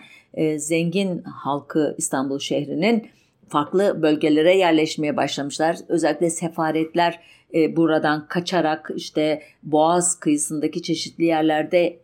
zengin 0.57 1.21
halkı 1.21 1.95
İstanbul 1.97 2.39
şehrinin 2.39 3.07
farklı 3.47 4.01
bölgelere 4.01 4.57
yerleşmeye 4.57 5.17
başlamışlar. 5.17 5.77
Özellikle 5.87 6.29
sefaretler 6.29 7.19
buradan 7.53 8.27
kaçarak 8.27 8.91
işte 8.95 9.41
Boğaz 9.63 10.19
kıyısındaki 10.19 10.81
çeşitli 10.81 11.25
yerlerde 11.25 11.97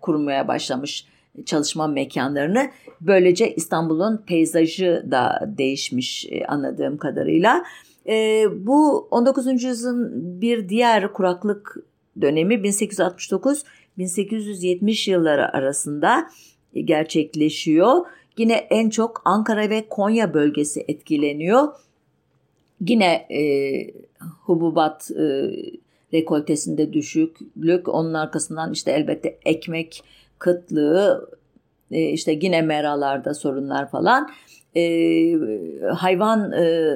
kurmaya 0.00 0.48
başlamış 0.48 1.06
çalışma 1.46 1.86
mekanlarını. 1.86 2.70
Böylece 3.00 3.54
İstanbul'un 3.54 4.24
peyzajı 4.26 5.06
da 5.10 5.52
değişmiş 5.58 6.26
e, 6.30 6.44
anladığım 6.44 6.98
kadarıyla. 6.98 7.64
E, 8.08 8.44
bu 8.66 9.08
19. 9.10 9.62
yüzyılın 9.62 10.10
bir 10.40 10.68
diğer 10.68 11.12
kuraklık 11.12 11.76
dönemi 12.20 12.54
1869-1870 12.54 15.10
yılları 15.10 15.56
arasında 15.56 16.30
gerçekleşiyor. 16.84 18.06
Yine 18.38 18.54
en 18.54 18.90
çok 18.90 19.22
Ankara 19.24 19.70
ve 19.70 19.88
Konya 19.88 20.34
bölgesi 20.34 20.84
etkileniyor. 20.88 21.68
Yine 22.88 23.14
e, 23.14 23.40
hububat 24.44 25.10
e, 25.10 25.50
rekoltesinde 26.12 26.92
düşüklük, 26.92 27.88
onun 27.88 28.14
arkasından 28.14 28.72
işte 28.72 28.92
elbette 28.92 29.38
ekmek 29.44 30.02
kıtlığı, 30.40 31.30
e, 31.90 32.02
işte 32.02 32.38
yine 32.42 32.62
meralarda 32.62 33.34
sorunlar 33.34 33.90
falan. 33.90 34.30
E, 34.76 34.82
hayvan 35.94 36.52
e, 36.52 36.94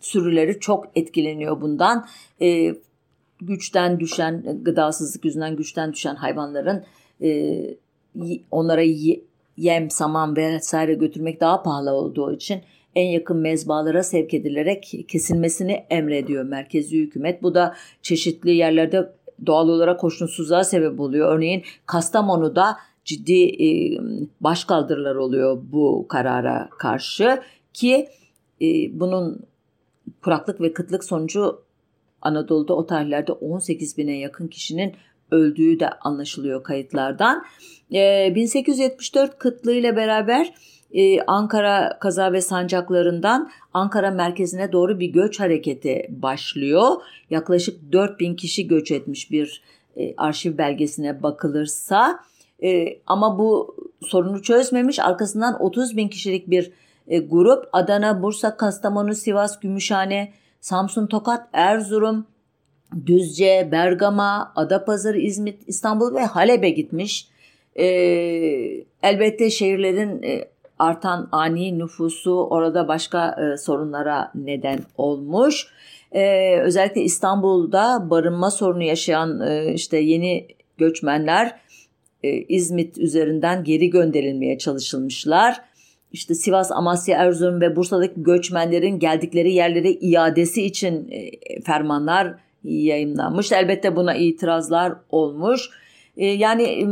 sürüleri 0.00 0.60
çok 0.60 0.86
etkileniyor 0.94 1.60
bundan. 1.60 2.06
Güçten 3.40 4.00
düşen, 4.00 4.62
gıdasızlık 4.62 5.24
yüzünden 5.24 5.56
güçten 5.56 5.92
düşen 5.92 6.14
hayvanların 6.14 6.84
onlara 8.50 8.82
yem, 9.56 9.90
saman 9.90 10.36
vesaire 10.36 10.94
götürmek 10.94 11.40
daha 11.40 11.62
pahalı 11.62 11.90
olduğu 11.92 12.32
için 12.32 12.60
en 12.94 13.06
yakın 13.06 13.36
mezbalara 13.36 14.02
sevk 14.02 14.34
edilerek 14.34 15.04
kesilmesini 15.08 15.84
emrediyor 15.90 16.44
merkezi 16.44 16.98
hükümet. 16.98 17.42
Bu 17.42 17.54
da 17.54 17.74
çeşitli 18.02 18.50
yerlerde 18.50 19.12
doğal 19.46 19.68
olarak 19.68 20.02
hoşnutsuzluğa 20.02 20.64
sebep 20.64 21.00
oluyor. 21.00 21.36
Örneğin 21.36 21.62
Kastamonu'da 21.86 22.76
ciddi 23.04 23.42
e, 23.44 23.98
başkaldırılar 24.40 25.14
oluyor 25.14 25.58
bu 25.72 26.06
karara 26.08 26.68
karşı 26.78 27.42
ki 27.72 28.08
e, 28.62 29.00
bunun 29.00 29.40
kuraklık 30.22 30.60
ve 30.60 30.72
kıtlık 30.72 31.04
sonucu 31.04 31.62
Anadolu'da 32.22 32.74
o 32.74 32.86
tarihlerde 32.86 33.32
18 33.32 33.98
bine 33.98 34.18
yakın 34.18 34.48
kişinin 34.48 34.94
öldüğü 35.30 35.80
de 35.80 35.90
anlaşılıyor 35.90 36.62
kayıtlardan. 36.62 37.44
E, 37.92 38.32
1874 38.34 39.38
kıtlığı 39.38 39.74
ile 39.74 39.96
beraber 39.96 40.54
e, 40.94 41.20
Ankara 41.20 41.98
kaza 42.00 42.32
ve 42.32 42.40
sancaklarından 42.40 43.50
Ankara 43.74 44.10
merkezine 44.10 44.72
doğru 44.72 45.00
bir 45.00 45.06
göç 45.06 45.40
hareketi 45.40 46.06
başlıyor. 46.08 46.90
Yaklaşık 47.30 47.92
4000 47.92 48.34
kişi 48.34 48.68
göç 48.68 48.90
etmiş 48.90 49.30
bir 49.30 49.62
e, 49.96 50.14
arşiv 50.16 50.58
belgesine 50.58 51.22
bakılırsa. 51.22 52.20
E, 52.62 52.98
ama 53.06 53.38
bu 53.38 53.76
sorunu 54.06 54.42
çözmemiş. 54.42 54.98
Arkasından 54.98 55.62
30 55.62 55.96
bin 55.96 56.08
kişilik 56.08 56.50
bir 56.50 56.72
e, 57.08 57.18
grup 57.18 57.68
Adana, 57.72 58.22
Bursa, 58.22 58.56
Kastamonu, 58.56 59.14
Sivas, 59.14 59.60
Gümüşhane, 59.60 60.32
Samsun, 60.60 61.06
Tokat, 61.06 61.48
Erzurum, 61.52 62.26
Düzce, 63.06 63.68
Bergama, 63.72 64.52
Adapazarı, 64.56 65.18
İzmit, 65.18 65.58
İstanbul 65.66 66.14
ve 66.14 66.24
Halep'e 66.24 66.70
gitmiş. 66.70 67.28
E, 67.74 67.86
elbette 69.02 69.50
şehirlerin 69.50 70.22
e, 70.22 70.53
artan 70.78 71.28
ani 71.32 71.78
nüfusu 71.78 72.46
orada 72.50 72.88
başka 72.88 73.36
e, 73.42 73.56
sorunlara 73.56 74.32
neden 74.34 74.78
olmuş. 74.96 75.66
E, 76.12 76.56
özellikle 76.60 77.00
İstanbul'da 77.00 78.10
barınma 78.10 78.50
sorunu 78.50 78.82
yaşayan 78.82 79.40
e, 79.40 79.72
işte 79.74 79.98
yeni 79.98 80.46
göçmenler 80.78 81.56
e, 82.22 82.28
İzmit 82.28 82.98
üzerinden 82.98 83.64
geri 83.64 83.90
gönderilmeye 83.90 84.58
çalışılmışlar. 84.58 85.60
İşte 86.12 86.34
Sivas, 86.34 86.72
Amasya, 86.72 87.18
Erzurum 87.18 87.60
ve 87.60 87.76
Bursa'daki 87.76 88.22
göçmenlerin 88.22 88.98
geldikleri 88.98 89.52
yerlere 89.52 89.90
iadesi 89.90 90.62
için 90.62 91.08
e, 91.10 91.30
fermanlar 91.60 92.34
yayınlanmış. 92.64 93.52
Elbette 93.52 93.96
buna 93.96 94.14
itirazlar 94.14 94.92
olmuş. 95.10 95.70
Ee, 96.16 96.26
yani 96.26 96.86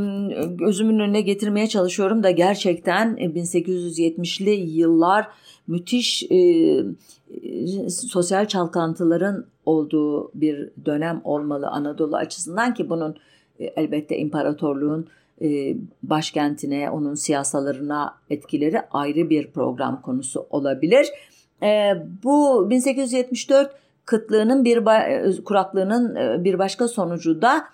gözümün 0.48 0.98
önüne 0.98 1.20
getirmeye 1.20 1.66
çalışıyorum 1.66 2.22
da 2.22 2.30
gerçekten 2.30 3.16
1870'li 3.16 4.50
e, 4.50 4.54
yıllar 4.54 5.28
müthiş 5.66 6.22
e, 6.22 6.36
e, 6.36 7.90
sosyal 7.90 8.46
çalkantıların 8.46 9.44
olduğu 9.66 10.30
bir 10.34 10.70
dönem 10.84 11.20
olmalı 11.24 11.68
Anadolu 11.68 12.16
açısından 12.16 12.74
ki 12.74 12.90
bunun 12.90 13.16
elbette 13.58 14.18
imparatorluğun 14.18 15.06
başkentine, 16.02 16.90
onun 16.90 17.14
siyasalarına 17.14 18.14
etkileri 18.30 18.80
ayrı 18.90 19.30
bir 19.30 19.50
program 19.50 20.02
konusu 20.02 20.46
olabilir. 20.50 21.06
Bu 22.24 22.70
1874 22.70 23.70
kıtlığının 24.04 24.64
bir 24.64 24.84
kuraklığının 25.44 26.14
bir 26.44 26.58
başka 26.58 26.88
sonucu 26.88 27.42
da 27.42 27.64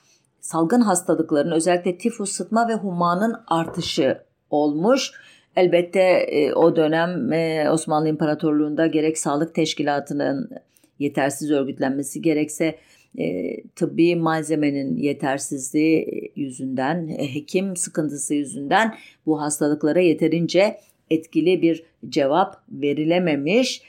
salgın 0.41 0.81
hastalıkların 0.81 1.51
özellikle 1.51 1.99
tifus, 1.99 2.33
sıtma 2.33 2.69
ve 2.69 2.75
humanın 2.75 3.37
artışı 3.47 4.19
olmuş. 4.51 5.13
Elbette 5.57 6.01
e, 6.01 6.53
o 6.53 6.77
dönem 6.77 7.33
e, 7.33 7.71
Osmanlı 7.71 8.09
İmparatorluğu'nda 8.09 8.87
gerek 8.87 9.19
sağlık 9.19 9.55
teşkilatının 9.55 10.51
yetersiz 10.99 11.51
örgütlenmesi 11.51 12.23
gerekse 12.23 12.79
e, 13.19 13.57
tıbbi 13.63 14.17
malzemenin 14.17 14.97
yetersizliği 14.97 16.33
yüzünden, 16.37 17.09
e, 17.09 17.35
hekim 17.35 17.77
sıkıntısı 17.77 18.35
yüzünden 18.35 18.95
bu 19.27 19.41
hastalıklara 19.41 20.01
yeterince 20.01 20.79
etkili 21.11 21.63
bir 21.63 21.85
cevap 22.09 22.57
verilememiş. 22.71 23.83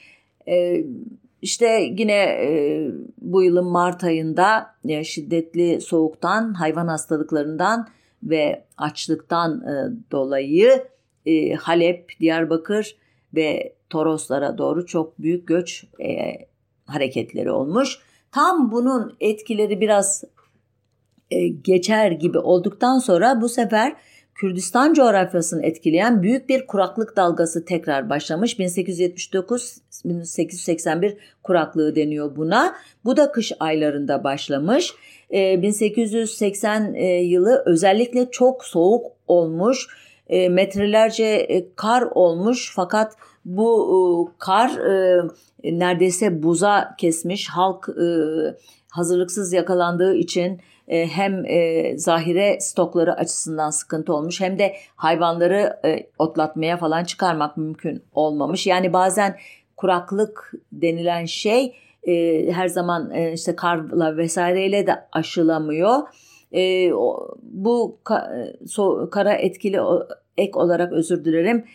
E, 0.48 0.86
işte 1.42 1.94
yine 1.98 2.24
e, 2.24 2.88
bu 3.22 3.44
yılın 3.44 3.66
Mart 3.66 4.04
ayında 4.04 4.76
e, 4.88 5.04
şiddetli 5.04 5.82
soğuktan, 5.82 6.54
hayvan 6.54 6.88
hastalıklarından 6.88 7.88
ve 8.24 8.64
açlıktan 8.78 9.62
e, 9.62 9.72
dolayı 10.12 10.88
e, 11.26 11.54
Halep, 11.54 12.12
Diyarbakır 12.20 12.96
ve 13.36 13.74
Toroslara 13.90 14.58
doğru 14.58 14.86
çok 14.86 15.20
büyük 15.22 15.48
göç 15.48 15.86
e, 16.02 16.38
hareketleri 16.86 17.52
olmuş. 17.52 18.00
Tam 18.32 18.72
bunun 18.72 19.18
etkileri 19.20 19.82
biraz 19.82 20.24
e, 21.32 21.48
geçer 21.48 22.12
gibi 22.12 22.40
olduktan 22.40 23.00
sonra 23.00 23.42
bu 23.42 23.50
sefer 23.50 23.96
Kürdistan 24.40 24.94
coğrafyasını 24.94 25.66
etkileyen 25.66 26.24
büyük 26.24 26.50
bir 26.50 26.68
kuraklık 26.68 27.16
dalgası 27.16 27.66
tekrar 27.66 28.10
başlamış. 28.10 28.60
1879-1881 28.60 31.18
kuraklığı 31.44 31.96
deniyor 31.96 32.36
buna. 32.36 32.76
Bu 33.06 33.18
da 33.18 33.32
kış 33.32 33.52
aylarında 33.60 34.24
başlamış. 34.24 34.94
1880 35.32 36.94
ee, 36.94 37.06
e, 37.06 37.24
yılı 37.24 37.64
özellikle 37.66 38.32
çok 38.32 38.66
soğuk 38.66 39.06
olmuş. 39.28 39.88
E, 40.28 40.50
metrelerce 40.50 41.26
e, 41.26 41.74
kar 41.76 42.02
olmuş 42.02 42.72
fakat 42.76 43.14
bu 43.46 44.32
kar 44.38 44.72
neredeyse 45.64 46.44
buza 46.44 46.96
kesmiş. 46.98 47.50
Halk 47.50 47.90
hazırlıksız 48.90 49.54
yakalandığı 49.54 50.16
için 50.16 50.60
e, 50.90 51.08
hem 51.08 51.46
e, 51.46 51.94
zahire 51.98 52.60
stokları 52.60 53.14
açısından 53.14 53.70
sıkıntı 53.70 54.14
olmuş 54.14 54.42
hem 54.42 54.60
de 54.60 54.76
hayvanları 54.96 55.80
e, 55.86 56.08
otlatmaya 56.20 56.78
falan 56.78 57.04
çıkarmak 57.04 57.58
mümkün 57.58 58.04
olmamış. 58.14 58.68
Yani 58.68 58.94
bazen 58.94 59.38
kuraklık 59.78 60.54
denilen 60.72 61.26
şey 61.26 61.76
her 62.52 62.68
zaman 62.68 63.14
işte 63.34 63.56
karla 63.56 64.18
vesaireyle 64.18 64.88
de 64.88 64.92
aşılamıyor. 65.12 65.98
bu 67.42 68.00
kara 69.12 69.34
etkili 69.34 69.80
ek 70.38 70.52
olarak 70.54 70.94
özür 70.94 71.26
dilerim 71.26 71.66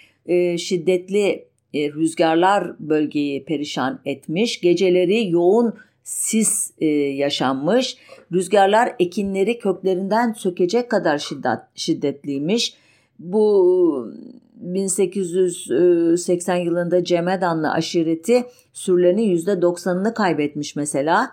şiddetli 0.58 1.48
rüzgarlar 1.74 2.78
bölgeyi 2.78 3.44
perişan 3.44 4.00
etmiş. 4.04 4.60
Geceleri 4.60 5.30
yoğun 5.30 5.74
sis 6.04 6.70
e, 6.78 6.86
yaşanmış. 6.86 7.96
Rüzgarlar 8.32 8.94
ekinleri 8.98 9.58
köklerinden 9.58 10.32
sökecek 10.32 10.90
kadar 10.90 11.18
şiddet, 11.18 11.58
şiddetliymiş. 11.74 12.74
Bu 13.18 14.12
1880 14.54 16.56
yılında 16.56 17.04
Cemedanlı 17.04 17.70
aşireti 17.70 18.44
sürülerinin 18.72 19.36
%90'ını 19.36 20.14
kaybetmiş 20.14 20.76
mesela. 20.76 21.32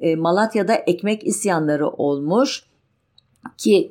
E, 0.00 0.16
Malatya'da 0.16 0.74
ekmek 0.74 1.26
isyanları 1.26 1.88
olmuş 1.88 2.64
ki 3.58 3.90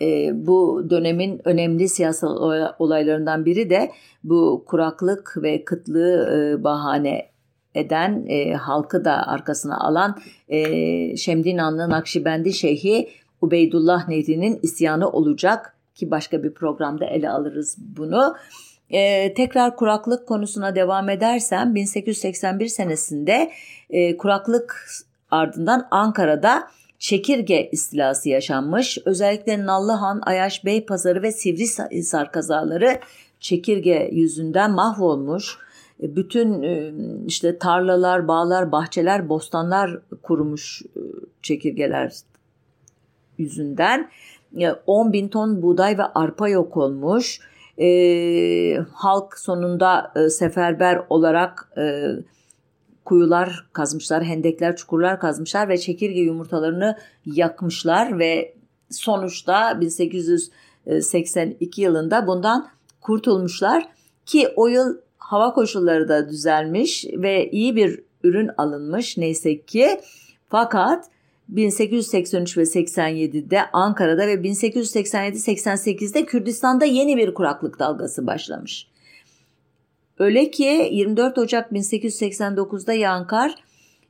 e, 0.00 0.30
bu 0.46 0.86
dönemin 0.90 1.40
önemli 1.44 1.88
siyasal 1.88 2.36
olaylarından 2.78 3.44
biri 3.44 3.70
de 3.70 3.90
bu 4.24 4.64
kuraklık 4.66 5.34
ve 5.42 5.64
kıtlığı 5.64 6.36
e, 6.36 6.64
bahane 6.64 7.37
eden 7.78 8.26
e, 8.28 8.52
halkı 8.52 9.04
da 9.04 9.26
arkasına 9.26 9.78
alan 9.78 10.18
e, 10.48 11.16
Şemdinanlı 11.16 11.90
Nakşibendi 11.90 12.52
Şeyhi 12.52 13.08
Ubeydullah 13.40 14.08
Nehri'nin 14.08 14.58
isyanı 14.62 15.10
olacak 15.10 15.76
ki 15.94 16.10
başka 16.10 16.42
bir 16.42 16.54
programda 16.54 17.04
ele 17.04 17.30
alırız 17.30 17.76
bunu. 17.78 18.36
E, 18.90 19.34
tekrar 19.34 19.76
kuraklık 19.76 20.28
konusuna 20.28 20.74
devam 20.74 21.08
edersem 21.08 21.74
1881 21.74 22.66
senesinde 22.66 23.50
e, 23.90 24.16
kuraklık 24.16 24.86
ardından 25.30 25.88
Ankara'da 25.90 26.68
çekirge 26.98 27.68
istilası 27.72 28.28
yaşanmış. 28.28 28.98
Özellikle 29.04 29.66
Nallıhan, 29.66 30.20
Ayaş 30.26 30.64
Bey 30.64 30.86
Pazarı 30.86 31.22
ve 31.22 31.32
Sivrihisar 31.32 32.32
kazaları 32.32 33.00
çekirge 33.40 34.10
yüzünden 34.12 34.70
mahvolmuş. 34.70 35.58
E, 36.02 36.16
bütün 36.16 36.62
e, 36.62 36.92
işte 37.26 37.58
tarlalar, 37.58 38.28
bağlar, 38.28 38.72
bahçeler, 38.72 39.28
bostanlar 39.28 39.98
kurumuş 40.22 40.82
e, 40.82 41.00
çekirgeler 41.42 42.12
yüzünden. 43.38 44.10
10 44.86 45.12
bin 45.12 45.28
ton 45.28 45.62
buğday 45.62 45.98
ve 45.98 46.02
arpa 46.02 46.48
yok 46.48 46.76
olmuş. 46.76 47.40
E, 47.78 48.78
halk 48.92 49.38
sonunda 49.38 50.12
e, 50.16 50.28
seferber 50.28 51.02
olarak 51.10 51.72
e, 51.78 52.08
kuyular 53.04 53.66
kazmışlar, 53.72 54.24
hendekler, 54.24 54.76
çukurlar 54.76 55.20
kazmışlar 55.20 55.68
ve 55.68 55.78
çekirge 55.78 56.20
yumurtalarını 56.20 56.98
yakmışlar 57.26 58.18
ve 58.18 58.54
sonuçta 58.90 59.80
1882 59.80 61.82
yılında 61.82 62.26
bundan 62.26 62.68
kurtulmuşlar 63.00 63.88
ki 64.26 64.48
o 64.56 64.66
yıl 64.66 64.96
hava 65.28 65.52
koşulları 65.52 66.08
da 66.08 66.28
düzelmiş 66.28 67.06
ve 67.12 67.50
iyi 67.50 67.76
bir 67.76 68.00
ürün 68.24 68.50
alınmış 68.56 69.16
neyse 69.16 69.60
ki. 69.60 70.00
Fakat 70.48 71.04
1883 71.48 72.58
ve 72.58 72.62
87'de 72.62 73.60
Ankara'da 73.72 74.26
ve 74.26 74.34
1887-88'de 74.34 76.24
Kürdistan'da 76.24 76.84
yeni 76.84 77.16
bir 77.16 77.34
kuraklık 77.34 77.78
dalgası 77.78 78.26
başlamış. 78.26 78.86
Öyle 80.18 80.50
ki 80.50 80.88
24 80.92 81.38
Ocak 81.38 81.72
1889'da 81.72 82.92
Yankar 82.92 83.54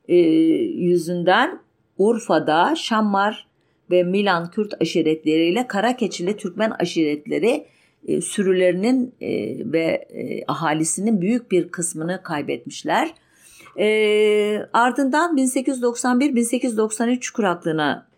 e, 0.09 0.17
yüzünden 0.17 1.61
Urfa'da 1.99 2.75
Şammar 2.77 3.47
ve 3.91 4.03
Milan 4.03 4.51
Kürt 4.51 4.83
aşiretleriyle 4.83 5.67
Karakeçili 5.67 6.37
Türkmen 6.37 6.71
aşiretleri 6.71 7.67
e, 8.07 8.21
sürülerinin 8.21 9.15
e, 9.21 9.29
ve 9.73 9.85
e, 10.11 10.45
ahalisinin 10.49 11.21
büyük 11.21 11.51
bir 11.51 11.69
kısmını 11.69 12.23
kaybetmişler. 12.23 13.15
ardından 14.73 15.37
1891-1893 15.37 17.33
kuraklığına 17.33 18.09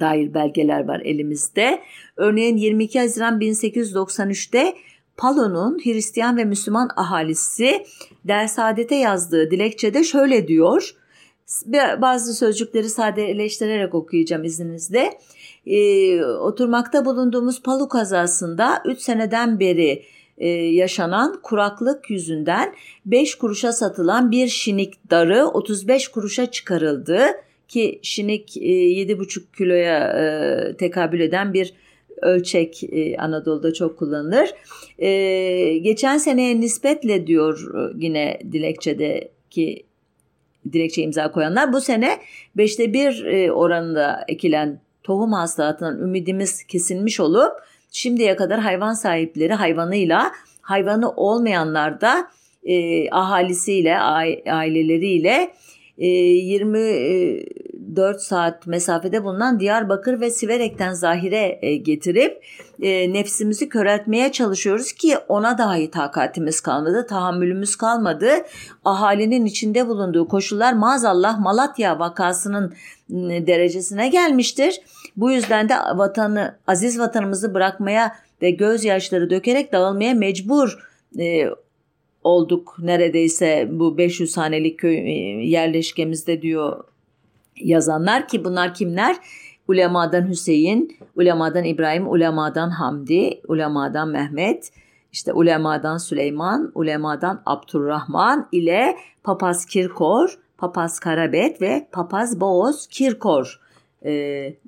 dair 0.00 0.34
belgeler 0.34 0.84
var 0.88 1.00
elimizde. 1.00 1.82
Örneğin 2.16 2.56
22 2.56 3.00
Haziran 3.00 3.40
1893'te 3.40 4.74
Palo'nun 5.16 5.78
Hristiyan 5.84 6.36
ve 6.36 6.44
Müslüman 6.44 6.90
ahalisi 6.96 7.84
Dersaadet'e 8.24 8.94
yazdığı 8.94 9.50
dilekçede 9.50 10.04
şöyle 10.04 10.48
diyor. 10.48 10.94
Bazı 12.00 12.34
sözcükleri 12.34 12.88
sadeleştirerek 12.88 13.94
okuyacağım 13.94 14.44
izninizle 14.44 15.18
e, 15.66 16.24
oturmakta 16.24 17.04
bulunduğumuz 17.04 17.62
Palu 17.62 17.88
kazasında 17.88 18.82
3 18.84 19.00
seneden 19.00 19.60
beri 19.60 20.02
e, 20.38 20.48
yaşanan 20.48 21.40
kuraklık 21.42 22.10
yüzünden 22.10 22.74
5 23.06 23.34
kuruşa 23.34 23.72
satılan 23.72 24.30
bir 24.30 24.48
şinik 24.48 25.10
darı 25.10 25.46
35 25.46 26.08
kuruşa 26.08 26.50
çıkarıldı 26.50 27.20
ki 27.68 27.98
şinik 28.02 28.56
e, 28.56 28.60
7,5 28.60 29.56
kiloya 29.56 29.98
e, 30.08 30.76
tekabül 30.76 31.20
eden 31.20 31.54
bir 31.54 31.72
ölçek 32.22 32.84
e, 32.84 33.16
Anadolu'da 33.16 33.74
çok 33.74 33.98
kullanılır. 33.98 34.50
E, 34.98 35.78
geçen 35.78 36.18
seneye 36.18 36.60
nispetle 36.60 37.26
diyor 37.26 37.74
yine 37.96 38.40
dilekçede 38.52 39.28
ki 39.50 39.82
dilekçe 40.72 41.02
imza 41.02 41.32
koyanlar 41.32 41.72
bu 41.72 41.80
sene 41.80 42.18
5'te 42.56 42.92
1 42.92 43.24
e, 43.24 43.52
oranında 43.52 44.24
ekilen 44.28 44.80
tohum 45.06 45.32
hasılatından 45.32 45.98
ümidimiz 45.98 46.64
kesilmiş 46.64 47.20
olup 47.20 47.52
şimdiye 47.90 48.36
kadar 48.36 48.60
hayvan 48.60 48.92
sahipleri 48.92 49.54
hayvanıyla 49.54 50.32
hayvanı 50.60 51.10
olmayanlar 51.10 52.00
da 52.00 52.28
e, 52.64 53.10
ahalisiyle 53.10 53.98
aileleriyle 54.46 55.52
e, 55.98 56.08
24 57.96 58.22
saat 58.22 58.66
mesafede 58.66 59.24
bulunan 59.24 59.60
Diyarbakır 59.60 60.20
ve 60.20 60.30
Siverek'ten 60.30 60.92
zahire 60.92 61.58
e, 61.62 61.76
getirip 61.76 62.44
e, 62.82 63.12
nefsimizi 63.12 63.68
köreltmeye 63.68 64.32
çalışıyoruz 64.32 64.92
ki 64.92 65.18
ona 65.28 65.58
dahi 65.58 65.90
takatimiz 65.90 66.60
kalmadı, 66.60 67.06
tahammülümüz 67.06 67.76
kalmadı. 67.76 68.28
Ahalinin 68.84 69.46
içinde 69.46 69.88
bulunduğu 69.88 70.28
koşullar 70.28 70.72
maazallah 70.72 71.38
Malatya 71.40 71.98
vakasının 71.98 72.74
derecesine 73.46 74.08
gelmiştir. 74.08 74.80
Bu 75.16 75.30
yüzden 75.30 75.68
de 75.68 75.74
vatanı, 75.94 76.56
aziz 76.66 76.98
vatanımızı 76.98 77.54
bırakmaya 77.54 78.16
ve 78.42 78.50
gözyaşları 78.50 79.30
dökerek 79.30 79.72
dağılmaya 79.72 80.14
mecbur 80.14 80.78
e, 81.18 81.48
olduk 82.24 82.76
neredeyse 82.78 83.68
bu 83.70 83.98
500 83.98 84.36
hanelik 84.36 84.78
köy 84.78 84.96
e, 84.96 85.12
yerleşkemizde 85.46 86.42
diyor 86.42 86.84
yazanlar 87.60 88.28
ki 88.28 88.44
bunlar 88.44 88.74
kimler? 88.74 89.16
Ulemadan 89.68 90.28
Hüseyin, 90.28 90.96
ulemadan 91.16 91.64
İbrahim, 91.64 92.08
ulemadan 92.08 92.70
Hamdi, 92.70 93.40
ulemadan 93.48 94.08
Mehmet, 94.08 94.70
işte 95.12 95.32
ulemadan 95.32 95.98
Süleyman, 95.98 96.72
ulemadan 96.74 97.42
Abdurrahman 97.46 98.48
ile 98.52 98.96
Papaz 99.24 99.66
Kirkor, 99.66 100.38
Papaz 100.58 101.00
Karabet 101.00 101.62
ve 101.62 101.88
Papaz 101.92 102.40
Boğaz 102.40 102.86
Kirkor 102.86 103.60
e, 104.04 104.12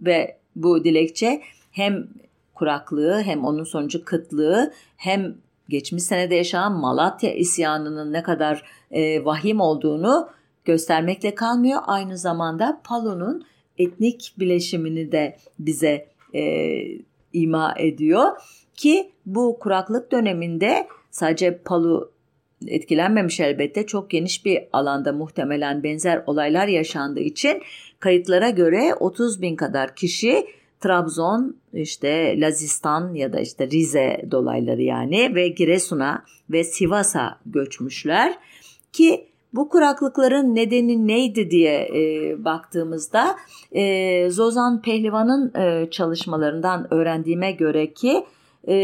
ve 0.03 0.39
bu 0.57 0.85
dilekçe 0.85 1.43
hem 1.71 2.09
kuraklığı 2.55 3.23
hem 3.23 3.45
onun 3.45 3.65
sonucu 3.65 4.05
kıtlığı 4.05 4.73
hem 4.97 5.35
geçmiş 5.69 6.03
senede 6.03 6.35
yaşanan 6.35 6.73
Malatya 6.73 7.35
isyanının 7.35 8.13
ne 8.13 8.23
kadar 8.23 8.63
e, 8.91 9.25
vahim 9.25 9.61
olduğunu 9.61 10.29
göstermekle 10.69 11.35
kalmıyor. 11.35 11.81
Aynı 11.87 12.19
zamanda 12.19 12.81
Palu'nun 12.85 13.45
etnik 13.79 14.35
bileşimini 14.39 15.13
de 15.13 15.37
bize 15.59 16.09
e, 16.35 16.83
ima 17.33 17.75
ediyor. 17.79 18.27
Ki 18.75 19.11
bu 19.27 19.59
kuraklık 19.61 20.13
döneminde 20.13 20.87
sadece 21.11 21.59
Palu 21.59 22.13
etkilenmemiş 22.67 23.41
elbette. 23.41 23.87
Çok 23.87 24.11
geniş 24.11 24.45
bir 24.45 24.59
alanda 24.73 25.13
muhtemelen 25.13 25.83
benzer 25.83 26.23
olaylar 26.27 26.67
yaşandığı 26.67 27.21
için 27.21 27.63
kayıtlara 28.01 28.51
göre 28.51 28.95
30 28.95 29.43
bin 29.43 29.57
kadar 29.57 29.95
kişi 29.95 30.47
Trabzon, 30.81 31.57
işte 31.73 32.41
Lazistan 32.41 33.15
ya 33.15 33.33
da 33.33 33.41
işte 33.41 33.71
Rize 33.71 34.25
dolayları 34.31 34.83
yani 34.83 35.35
ve 35.35 35.49
Giresun'a 35.49 36.25
ve 36.51 36.65
Sivas'a 36.65 37.39
göçmüşler. 37.47 38.39
Ki 38.93 39.29
Bu 39.55 39.69
kuraklıkların 39.69 40.55
nedeni 40.55 41.07
neydi 41.07 41.51
diye 41.51 41.89
e, 41.95 42.45
baktığımızda 42.45 43.37
e, 43.73 44.31
Zozan 44.31 44.83
Pehlivan'ın 44.83 45.55
e, 45.55 45.91
çalışmalarından 45.91 46.95
öğrendiğime 46.95 47.53
göre 47.53 47.93
ki 47.93 48.27
e, 48.69 48.77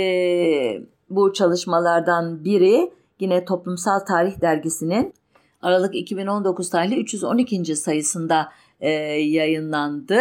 bu 1.10 1.32
çalışmalardan 1.32 2.44
biri 2.44 2.90
yine 3.20 3.44
Toplumsal 3.44 3.98
Tarih 3.98 4.40
Dergisi'nin 4.40 5.14
Aralık 5.62 5.94
2019 5.94 6.70
tarihli 6.70 7.00
312. 7.00 7.76
sayısında 7.76 8.52
e, 8.80 8.90
yayınlandı. 8.90 10.20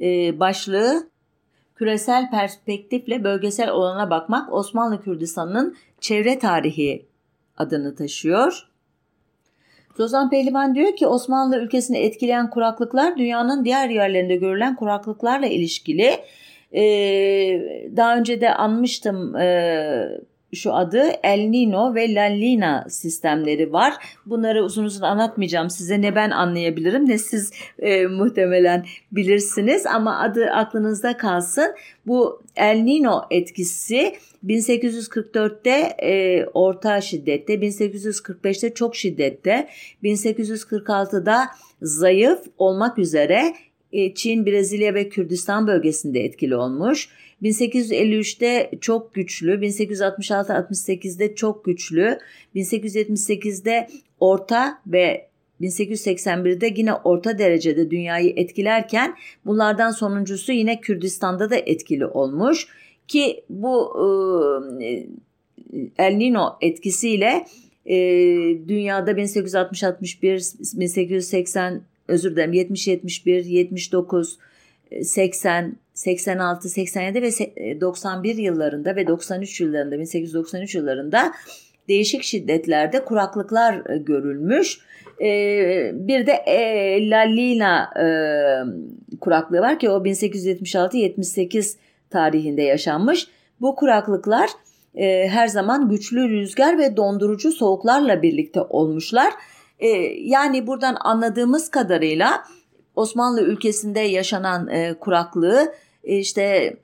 E, 0.00 0.40
başlığı 0.40 1.08
Küresel 1.74 2.30
perspektifle 2.30 3.24
bölgesel 3.24 3.70
olana 3.70 4.10
bakmak 4.10 4.52
Osmanlı 4.52 5.02
Kürdistan'ın 5.02 5.76
çevre 6.00 6.38
tarihi 6.38 7.06
adını 7.56 7.94
taşıyor. 7.94 8.73
Zozan 9.96 10.30
Pehlivan 10.30 10.74
diyor 10.74 10.96
ki 10.96 11.06
Osmanlı 11.06 11.58
ülkesini 11.58 11.98
etkileyen 11.98 12.50
kuraklıklar 12.50 13.16
dünyanın 13.16 13.64
diğer 13.64 13.88
yerlerinde 13.88 14.36
görülen 14.36 14.76
kuraklıklarla 14.76 15.46
ilişkili. 15.46 16.10
Ee, 16.72 17.62
daha 17.96 18.16
önce 18.16 18.40
de 18.40 18.54
anmıştım 18.54 19.36
e, 19.36 20.08
şu 20.54 20.74
adı 20.74 21.02
El 21.22 21.40
Nino 21.40 21.94
ve 21.94 22.14
La 22.14 22.22
Lina 22.22 22.86
sistemleri 22.88 23.72
var. 23.72 23.94
Bunları 24.26 24.64
uzun 24.64 24.84
uzun 24.84 25.02
anlatmayacağım 25.02 25.70
size 25.70 26.00
ne 26.00 26.14
ben 26.14 26.30
anlayabilirim 26.30 27.08
ne 27.08 27.18
siz 27.18 27.52
e, 27.78 28.06
muhtemelen 28.06 28.84
bilirsiniz 29.12 29.86
ama 29.86 30.20
adı 30.20 30.46
aklınızda 30.46 31.16
kalsın. 31.16 31.74
Bu 32.06 32.42
El 32.56 32.76
Nino 32.76 33.22
etkisi 33.30 34.14
1844'te 34.46 35.96
e, 36.02 36.44
orta 36.46 37.00
şiddette, 37.00 37.54
1845'te 37.54 38.74
çok 38.74 38.96
şiddette, 38.96 39.68
1846'da 40.02 41.46
zayıf 41.82 42.38
olmak 42.58 42.98
üzere 42.98 43.54
Çin, 44.14 44.46
Brezilya 44.46 44.94
ve 44.94 45.08
Kürdistan 45.08 45.66
bölgesinde 45.66 46.20
etkili 46.20 46.56
olmuş. 46.56 47.08
1853'te 47.42 48.70
çok 48.80 49.14
güçlü, 49.14 49.50
1866-68'de 49.50 51.34
çok 51.34 51.64
güçlü, 51.64 52.18
1878'de 52.54 53.88
orta 54.20 54.78
ve 54.86 55.28
1881'de 55.60 56.72
yine 56.76 56.94
orta 56.94 57.38
derecede 57.38 57.90
dünyayı 57.90 58.32
etkilerken 58.36 59.14
bunlardan 59.46 59.90
sonuncusu 59.90 60.52
yine 60.52 60.80
Kürdistan'da 60.80 61.50
da 61.50 61.56
etkili 61.56 62.06
olmuş 62.06 62.68
ki 63.08 63.44
bu 63.48 63.96
e, 64.82 65.06
El 65.98 66.14
Nino 66.14 66.56
etkisiyle 66.60 67.46
e, 67.86 67.96
dünyada 68.68 69.12
1860-61, 69.12 70.80
1880 70.80 71.82
özür 72.08 72.36
dilerim 72.36 72.52
70-71, 72.52 73.48
79, 73.48 74.38
80, 75.02 75.76
86, 75.94 76.68
87 76.68 77.22
ve 77.22 77.30
91 77.80 78.36
yıllarında 78.36 78.96
ve 78.96 79.06
93 79.06 79.60
yıllarında 79.60 79.98
1893 79.98 80.74
yıllarında 80.74 81.32
değişik 81.88 82.22
şiddetlerde 82.22 83.04
kuraklıklar 83.04 83.90
e, 83.90 83.98
görülmüş. 83.98 84.78
E, 85.20 85.28
bir 85.94 86.26
de 86.26 86.32
e, 86.32 87.10
La 87.10 87.20
Lina 87.20 87.90
kuraklığı 89.20 89.60
var 89.60 89.78
ki 89.78 89.90
o 89.90 90.04
1876-78 90.04 91.76
tarihinde 92.10 92.62
yaşanmış. 92.62 93.28
Bu 93.60 93.76
kuraklıklar 93.76 94.50
her 95.28 95.48
zaman 95.48 95.88
güçlü 95.88 96.28
rüzgar 96.28 96.78
ve 96.78 96.96
dondurucu 96.96 97.52
soğuklarla 97.52 98.22
birlikte 98.22 98.60
olmuşlar. 98.60 99.32
Yani 100.18 100.66
buradan 100.66 100.96
anladığımız 101.00 101.70
kadarıyla 101.70 102.44
Osmanlı 102.96 103.42
ülkesinde 103.42 104.00
yaşanan 104.00 104.70
kuraklığı 105.00 105.74
işte 106.02 106.76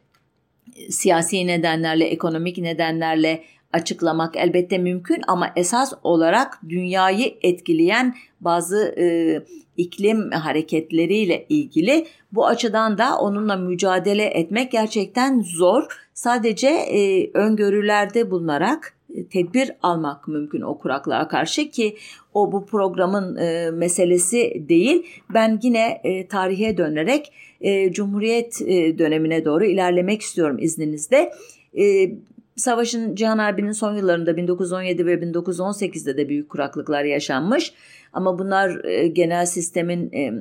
siyasi 0.91 1.47
nedenlerle, 1.47 2.05
ekonomik 2.05 2.59
nedenlerle 2.59 3.45
açıklamak 3.73 4.37
elbette 4.37 4.79
mümkün 4.79 5.23
ama 5.29 5.53
esas 5.57 5.93
olarak 6.03 6.61
dünyayı 6.69 7.35
etkileyen 7.43 8.15
bazı 8.41 8.95
e, 8.99 9.37
iklim 9.77 10.31
hareketleriyle 10.31 11.47
ilgili 11.49 12.07
bu 12.33 12.47
açıdan 12.47 12.99
da 12.99 13.19
onunla 13.19 13.57
mücadele 13.57 14.25
etmek 14.25 14.73
gerçekten 14.73 15.41
zor. 15.41 15.85
Sadece 16.15 16.69
e, 16.69 17.31
öngörülerde 17.35 18.31
bulunarak 18.31 18.95
e, 18.95 19.00
tedbir 19.31 19.73
almak 19.83 20.29
mümkün 20.29 20.61
o 20.61 20.79
kuraklığa 20.79 21.29
karşı 21.29 21.71
ki 21.71 21.97
o 22.35 22.53
bu 22.53 22.67
programın 22.67 23.37
e, 23.37 23.71
meselesi 23.71 24.65
değil. 24.69 25.07
Ben 25.35 25.59
yine 25.63 26.01
e, 26.05 26.27
tarihe 26.27 26.77
dönerek 26.77 27.33
e, 27.61 27.93
Cumhuriyet 27.93 28.63
e, 28.63 28.99
dönemine 28.99 29.45
doğru 29.45 29.65
ilerlemek 29.65 30.23
istiyorum 30.23 30.57
izninizle. 30.61 31.33
E, 31.79 32.13
Savaşın 32.57 33.15
Cihan 33.15 33.39
Harbi'nin 33.39 33.73
son 33.73 33.95
yıllarında 33.95 34.37
1917 34.37 35.07
ve 35.07 35.15
1918'de 35.15 36.17
de 36.17 36.29
büyük 36.29 36.49
kuraklıklar 36.49 37.05
yaşanmış. 37.05 37.75
Ama 38.13 38.39
bunlar 38.39 38.85
e, 38.85 39.09
genel 39.09 39.47
sistemin 39.47 40.13
e, 40.13 40.33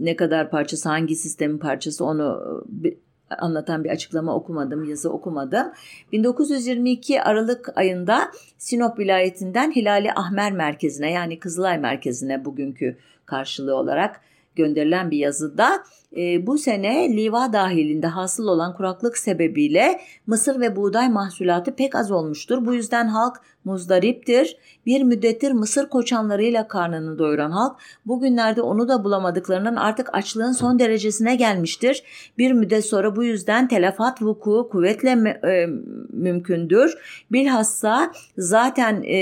ne 0.00 0.16
kadar 0.16 0.50
parçası, 0.50 0.88
hangi 0.88 1.16
sistemin 1.16 1.58
parçası 1.58 2.04
onu 2.04 2.40
e, 2.84 2.94
anlatan 3.38 3.84
bir 3.84 3.90
açıklama 3.90 4.34
okumadım, 4.34 4.84
yazı 4.84 5.12
okumadım. 5.12 5.72
1922 6.12 7.22
Aralık 7.22 7.78
ayında 7.78 8.30
Sinop 8.58 8.98
vilayetinden 8.98 9.70
Hilali 9.70 10.12
Ahmer 10.12 10.52
merkezine 10.52 11.12
yani 11.12 11.38
Kızılay 11.38 11.78
merkezine 11.78 12.44
bugünkü 12.44 12.96
karşılığı 13.26 13.74
olarak 13.76 14.20
gönderilen 14.56 15.10
bir 15.10 15.18
yazıda 15.18 15.82
e, 16.16 16.46
bu 16.46 16.58
sene 16.58 17.16
Liva 17.16 17.52
dahilinde 17.52 18.06
hasıl 18.06 18.48
olan 18.48 18.76
kuraklık 18.76 19.18
sebebiyle 19.18 20.00
mısır 20.26 20.60
ve 20.60 20.76
buğday 20.76 21.08
mahsulatı 21.08 21.74
pek 21.76 21.94
az 21.94 22.10
olmuştur. 22.10 22.66
Bu 22.66 22.74
yüzden 22.74 23.08
halk 23.08 23.36
muzdariptir. 23.64 24.56
Bir 24.86 25.02
müddettir 25.02 25.52
mısır 25.52 25.88
koçanlarıyla 25.88 26.68
karnını 26.68 27.18
doyuran 27.18 27.50
halk 27.50 27.76
bugünlerde 28.06 28.62
onu 28.62 28.88
da 28.88 29.04
bulamadıklarından 29.04 29.76
artık 29.76 30.14
açlığın 30.14 30.52
son 30.52 30.78
derecesine 30.78 31.36
gelmiştir. 31.36 32.02
Bir 32.38 32.52
müddet 32.52 32.84
sonra 32.84 33.16
bu 33.16 33.24
yüzden 33.24 33.68
telafat 33.68 34.22
vuku 34.22 34.68
kuvvetle 34.72 35.10
e, 35.10 35.66
mümkündür. 36.12 36.94
Bilhassa 37.32 38.12
zaten 38.38 39.02
e, 39.02 39.16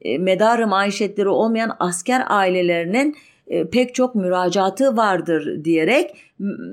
e, 0.00 0.18
medarı 0.18 0.66
maişetleri 0.66 1.28
olmayan 1.28 1.76
asker 1.78 2.24
ailelerinin 2.28 3.16
e, 3.46 3.68
pek 3.68 3.94
çok 3.94 4.14
müracaatı 4.14 4.96
vardır 4.96 5.64
diyerek 5.64 6.16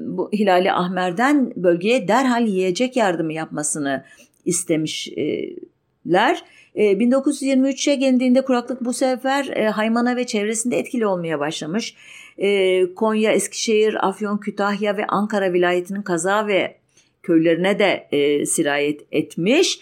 bu 0.06 0.30
Hilali 0.34 0.72
Ahmer'den 0.72 1.54
bölgeye 1.56 2.08
derhal 2.08 2.48
yiyecek 2.48 2.96
yardımı 2.96 3.34
yapmasını 3.34 4.04
istemişler. 4.46 6.44
1923'e 6.76 7.96
gelindiğinde 7.96 8.42
kuraklık 8.42 8.86
bu 8.86 8.94
sefer 8.94 9.48
e, 9.48 9.70
Haymana 9.70 10.16
ve 10.16 10.26
çevresinde 10.26 10.78
etkili 10.78 11.08
olmaya 11.08 11.40
başlamış. 11.40 11.96
E, 12.38 12.94
Konya, 12.94 13.32
Eskişehir, 13.32 14.08
Afyon, 14.08 14.38
Kütahya 14.38 14.98
ve 14.98 15.08
Ankara 15.08 15.54
vilayetinin 15.54 16.02
kaza 16.02 16.48
ve 16.48 16.76
köylerine 17.24 17.80
de 17.80 18.08
sirayet 18.46 19.02
etmiş. 19.12 19.80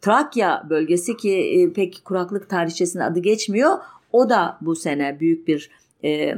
Trakya 0.00 0.66
bölgesi 0.70 1.16
ki 1.16 1.72
pek 1.76 2.04
kuraklık 2.04 2.50
tarihçesinde 2.50 3.04
adı 3.04 3.20
geçmiyor. 3.20 3.78
O 4.12 4.30
da 4.30 4.58
bu 4.60 4.76
sene 4.76 5.20
büyük 5.20 5.48
bir 5.48 5.70
e, 6.04 6.34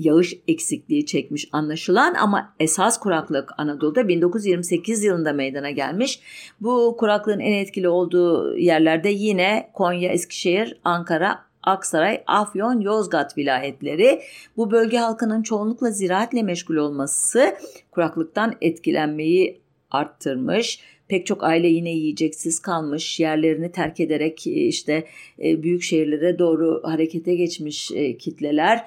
yağış 0.00 0.34
eksikliği 0.48 1.06
çekmiş 1.06 1.48
anlaşılan 1.52 2.14
ama 2.14 2.54
esas 2.60 3.00
kuraklık 3.00 3.50
Anadolu'da 3.58 4.08
1928 4.08 5.04
yılında 5.04 5.32
meydana 5.32 5.70
gelmiş. 5.70 6.20
Bu 6.60 6.96
kuraklığın 6.98 7.40
en 7.40 7.52
etkili 7.52 7.88
olduğu 7.88 8.56
yerlerde 8.56 9.08
yine 9.08 9.70
Konya, 9.74 10.12
Eskişehir, 10.12 10.80
Ankara, 10.84 11.44
Aksaray, 11.62 12.22
Afyon, 12.26 12.80
Yozgat 12.80 13.38
vilayetleri. 13.38 14.22
Bu 14.56 14.70
bölge 14.70 14.98
halkının 14.98 15.42
çoğunlukla 15.42 15.90
ziraatle 15.90 16.42
meşgul 16.42 16.76
olması 16.76 17.56
kuraklıktan 17.90 18.54
etkilenmeyi 18.60 19.60
arttırmış 19.90 20.80
Pek 21.10 21.26
çok 21.26 21.44
aile 21.44 21.68
yine 21.68 21.90
yiyeceksiz 21.90 22.58
kalmış, 22.58 23.20
yerlerini 23.20 23.72
terk 23.72 24.00
ederek 24.00 24.46
e, 24.46 24.50
işte 24.50 25.04
e, 25.42 25.62
büyük 25.62 25.82
şehirlere 25.82 26.38
doğru 26.38 26.80
harekete 26.84 27.34
geçmiş 27.34 27.90
e, 27.92 28.16
kitleler, 28.16 28.84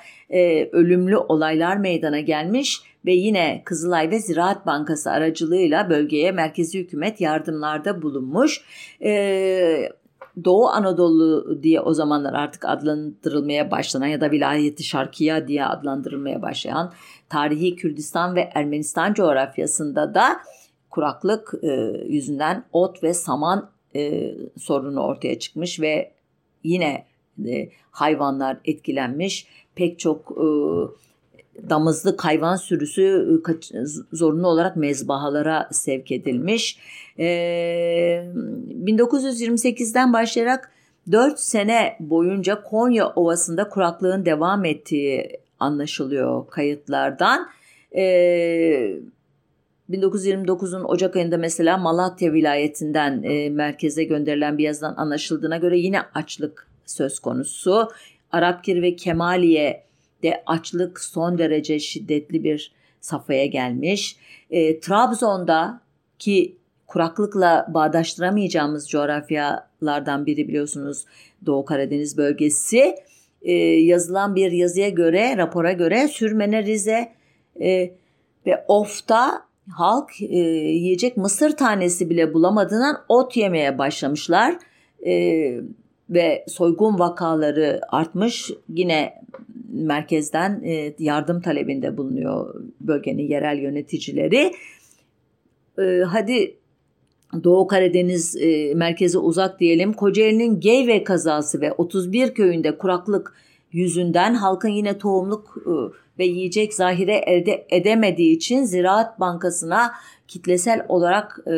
ölümlü 0.71 1.17
olaylar 1.17 1.77
meydana 1.77 2.19
gelmiş 2.19 2.81
ve 3.05 3.13
yine 3.13 3.61
Kızılay 3.65 4.11
ve 4.11 4.19
Ziraat 4.19 4.65
Bankası 4.65 5.11
aracılığıyla 5.11 5.89
bölgeye 5.89 6.31
merkezi 6.31 6.79
hükümet 6.79 7.21
yardımlarda 7.21 8.01
bulunmuş. 8.01 8.61
Doğu 10.43 10.67
Anadolu 10.67 11.59
diye 11.63 11.81
o 11.81 11.93
zamanlar 11.93 12.33
artık 12.33 12.65
adlandırılmaya 12.65 13.71
başlanan 13.71 14.07
ya 14.07 14.21
da 14.21 14.31
vilayeti 14.31 14.83
şarkiya 14.83 15.47
diye 15.47 15.65
adlandırılmaya 15.65 16.41
başlayan 16.41 16.93
tarihi 17.29 17.75
Kürdistan 17.75 18.35
ve 18.35 18.49
Ermenistan 18.53 19.13
coğrafyasında 19.13 20.13
da 20.13 20.37
kuraklık 20.93 21.53
e, 21.63 21.93
yüzünden 22.07 22.63
ot 22.73 23.03
ve 23.03 23.13
saman 23.13 23.69
e, 23.95 24.33
sorunu 24.57 25.01
ortaya 25.01 25.39
çıkmış 25.39 25.79
ve 25.79 26.11
yine 26.63 27.05
e, 27.47 27.69
hayvanlar 27.91 28.57
etkilenmiş. 28.65 29.47
Pek 29.75 29.99
çok 29.99 30.31
e, 30.31 30.45
damızlık 31.69 32.25
hayvan 32.25 32.55
sürüsü 32.55 33.41
e, 33.73 33.77
zorunlu 34.15 34.47
olarak 34.47 34.75
mezbahalara 34.75 35.69
sevk 35.71 36.11
edilmiş. 36.11 36.79
E, 37.19 37.25
1928'den 38.85 40.13
başlayarak 40.13 40.71
4 41.11 41.39
sene 41.39 41.97
boyunca 41.99 42.63
Konya 42.63 43.09
Ovası'nda 43.09 43.69
kuraklığın 43.69 44.25
devam 44.25 44.65
ettiği 44.65 45.39
anlaşılıyor 45.59 46.47
kayıtlardan. 46.47 47.47
E, 47.95 48.03
1929'un 49.93 50.83
Ocak 50.83 51.15
ayında 51.15 51.37
mesela 51.37 51.77
Malatya 51.77 52.33
vilayetinden 52.33 53.23
e, 53.23 53.49
merkeze 53.49 54.03
gönderilen 54.03 54.57
bir 54.57 54.63
yazıdan 54.63 54.95
anlaşıldığına 54.97 55.57
göre 55.57 55.79
yine 55.79 56.01
açlık 56.13 56.67
söz 56.85 57.19
konusu. 57.19 57.91
Arapkir 58.31 58.81
ve 58.81 58.95
Kemaliye'de 58.95 60.43
açlık 60.45 60.99
son 60.99 61.37
derece 61.37 61.79
şiddetli 61.79 62.43
bir 62.43 62.71
safhaya 63.01 63.45
gelmiş. 63.45 64.17
E, 64.51 64.79
Trabzon'da 64.79 65.81
ki 66.19 66.57
kuraklıkla 66.87 67.65
bağdaştıramayacağımız 67.69 68.89
coğrafyalardan 68.89 70.25
biri 70.25 70.47
biliyorsunuz 70.47 71.05
Doğu 71.45 71.65
Karadeniz 71.65 72.17
bölgesi. 72.17 72.95
E, 73.41 73.53
yazılan 73.63 74.35
bir 74.35 74.51
yazıya 74.51 74.89
göre, 74.89 75.37
rapora 75.37 75.71
göre 75.71 76.07
Sürmene, 76.07 76.63
Rize 76.63 77.11
e, 77.61 77.93
ve 78.45 78.65
Of'ta 78.67 79.52
halk 79.69 80.21
e, 80.21 80.37
yiyecek 80.37 81.17
mısır 81.17 81.57
tanesi 81.57 82.09
bile 82.09 82.33
bulamadığından 82.33 82.97
ot 83.09 83.37
yemeye 83.37 83.77
başlamışlar. 83.77 84.55
E, 85.05 85.61
ve 86.09 86.45
soygun 86.47 86.99
vakaları 86.99 87.81
artmış. 87.89 88.51
Yine 88.69 89.13
merkezden 89.73 90.61
e, 90.63 90.93
yardım 90.99 91.41
talebinde 91.41 91.97
bulunuyor 91.97 92.63
bölgenin 92.81 93.27
yerel 93.27 93.57
yöneticileri. 93.57 94.51
E, 95.79 96.01
hadi 96.07 96.55
Doğu 97.43 97.67
Karadeniz 97.67 98.35
e, 98.35 98.73
merkezi 98.73 99.17
uzak 99.17 99.59
diyelim. 99.59 99.93
Kocaeli'nin 99.93 100.59
Geyve 100.59 101.03
kazası 101.03 101.61
ve 101.61 101.71
31 101.71 102.33
köyünde 102.33 102.77
kuraklık 102.77 103.33
yüzünden 103.71 104.33
halkın 104.33 104.69
yine 104.69 104.97
tohumluk 104.97 105.57
e, 105.65 105.73
ve 106.19 106.25
yiyecek 106.25 106.73
zahire 106.73 107.15
elde 107.15 107.67
edemediği 107.69 108.35
için 108.35 108.63
Ziraat 108.63 109.19
Bankası'na 109.19 109.91
kitlesel 110.27 110.85
olarak 110.89 111.39
e, 111.47 111.51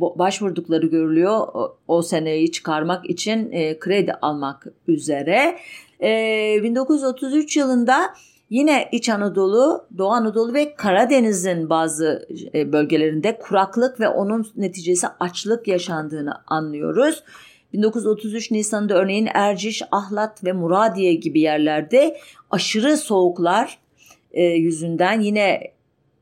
başvurdukları 0.00 0.86
görülüyor. 0.86 1.38
O, 1.38 1.76
o 1.88 2.02
seneyi 2.02 2.52
çıkarmak 2.52 3.10
için 3.10 3.52
e, 3.52 3.78
kredi 3.78 4.12
almak 4.12 4.66
üzere. 4.88 5.58
E, 6.02 6.60
1933 6.62 7.56
yılında 7.56 8.14
Yine 8.50 8.88
İç 8.92 9.08
Anadolu, 9.08 9.84
Doğu 9.98 10.10
Anadolu 10.10 10.54
ve 10.54 10.74
Karadeniz'in 10.74 11.70
bazı 11.70 12.28
e, 12.54 12.72
bölgelerinde 12.72 13.38
kuraklık 13.38 14.00
ve 14.00 14.08
onun 14.08 14.46
neticesi 14.56 15.06
açlık 15.20 15.68
yaşandığını 15.68 16.34
anlıyoruz. 16.46 17.22
1933 17.72 18.50
Nisan'da 18.50 18.94
örneğin 18.94 19.28
Erciş, 19.34 19.82
Ahlat 19.90 20.44
ve 20.44 20.52
Muradiye 20.52 21.14
gibi 21.14 21.40
yerlerde 21.40 22.16
aşırı 22.50 22.96
soğuklar 22.96 23.78
e, 24.34 24.42
yüzünden 24.42 25.20
yine 25.20 25.60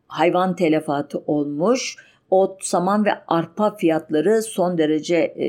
hayvan 0.08 0.56
telefatı 0.56 1.18
olmuş. 1.26 1.96
Ot, 2.30 2.64
saman 2.64 3.04
ve 3.04 3.10
arpa 3.28 3.76
fiyatları 3.76 4.42
son 4.42 4.78
derece 4.78 5.16
e, 5.16 5.48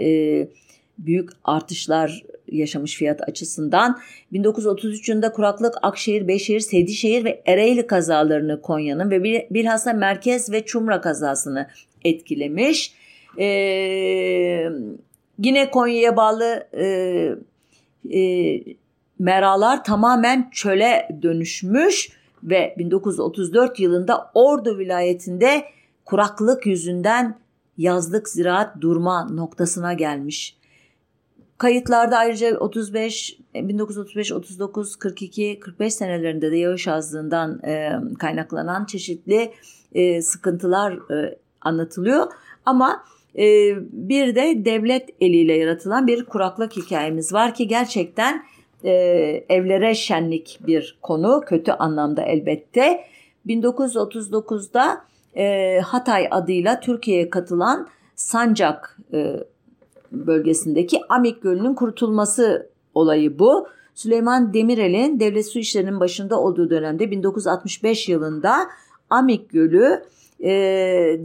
büyük 0.97 1.29
artışlar 1.43 2.23
yaşamış 2.51 2.95
fiyat 2.95 3.29
açısından. 3.29 3.99
1933 4.31 5.09
yılında 5.09 5.31
kuraklık 5.31 5.73
Akşehir, 5.81 6.27
Beyşehir, 6.27 6.59
Sedişehir 6.59 7.25
ve 7.25 7.41
Ereğli 7.45 7.87
kazalarını 7.87 8.61
Konya'nın 8.61 9.11
ve 9.11 9.23
bilhassa 9.49 9.93
Merkez 9.93 10.51
ve 10.51 10.65
Çumra 10.65 11.01
kazasını 11.01 11.67
etkilemiş. 12.05 12.93
Ee, 13.39 14.69
yine 15.39 15.71
Konya'ya 15.71 16.17
bağlı 16.17 16.67
e, 16.73 16.85
e, 18.19 18.61
meralar 19.19 19.83
tamamen 19.83 20.49
çöle 20.51 21.09
dönüşmüş 21.21 22.22
ve 22.43 22.75
1934 22.77 23.79
yılında 23.79 24.31
Ordu 24.33 24.77
vilayetinde 24.77 25.65
kuraklık 26.05 26.65
yüzünden 26.65 27.39
yazlık 27.77 28.29
ziraat 28.29 28.81
durma 28.81 29.29
noktasına 29.29 29.93
gelmiş. 29.93 30.57
Kayıtlarda 31.57 32.17
ayrıca 32.17 32.57
35, 32.57 33.39
1935, 33.55 34.31
39, 34.31 34.95
42, 34.95 35.59
45 35.59 35.93
senelerinde 35.93 36.51
de 36.51 36.57
yağış 36.57 36.87
azlığından 36.87 37.59
e, 37.63 37.91
kaynaklanan 38.19 38.85
çeşitli 38.85 39.53
e, 39.93 40.21
sıkıntılar 40.21 40.93
e, 40.93 41.37
anlatılıyor. 41.61 42.27
Ama 42.65 43.03
e, 43.37 43.75
bir 43.91 44.35
de 44.35 44.65
devlet 44.65 45.09
eliyle 45.21 45.53
yaratılan 45.53 46.07
bir 46.07 46.25
kuraklık 46.25 46.75
hikayemiz 46.75 47.33
var 47.33 47.53
ki 47.53 47.67
gerçekten 47.67 48.43
e, 48.83 48.91
evlere 49.49 49.95
şenlik 49.95 50.59
bir 50.67 50.97
konu, 51.01 51.41
kötü 51.45 51.71
anlamda 51.71 52.21
elbette. 52.21 53.03
1939'da 53.47 55.01
e, 55.35 55.79
Hatay 55.79 56.27
adıyla 56.31 56.79
Türkiye'ye 56.79 57.29
katılan 57.29 57.87
Sancak 58.15 58.97
e, 59.13 59.35
bölgesindeki 60.11 61.01
Amik 61.09 61.41
Gölü'nün 61.41 61.73
kurutulması 61.73 62.69
olayı 62.93 63.39
bu. 63.39 63.67
Süleyman 63.95 64.53
Demirel'in 64.53 65.19
devlet 65.19 65.47
su 65.47 65.59
işlerinin 65.59 65.99
başında 65.99 66.39
olduğu 66.39 66.69
dönemde 66.69 67.11
1965 67.11 68.09
yılında 68.09 68.55
Amik 69.09 69.49
Gölü 69.49 70.03
e, 70.39 70.51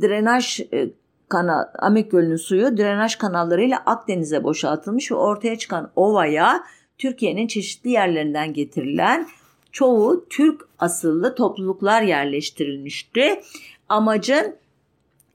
drenaj 0.02 0.60
e, 0.60 0.90
kanal, 1.28 1.64
Amik 1.78 2.10
Gölü'nün 2.10 2.36
suyu 2.36 2.76
drenaj 2.76 3.16
kanallarıyla 3.16 3.82
Akdeniz'e 3.86 4.44
boşaltılmış 4.44 5.12
ve 5.12 5.14
ortaya 5.14 5.58
çıkan 5.58 5.90
ovaya 5.96 6.60
Türkiye'nin 6.98 7.46
çeşitli 7.46 7.90
yerlerinden 7.90 8.52
getirilen 8.52 9.28
çoğu 9.72 10.26
Türk 10.30 10.60
asıllı 10.78 11.34
topluluklar 11.34 12.02
yerleştirilmişti. 12.02 13.40
Amacın 13.88 14.56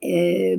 e, 0.02 0.14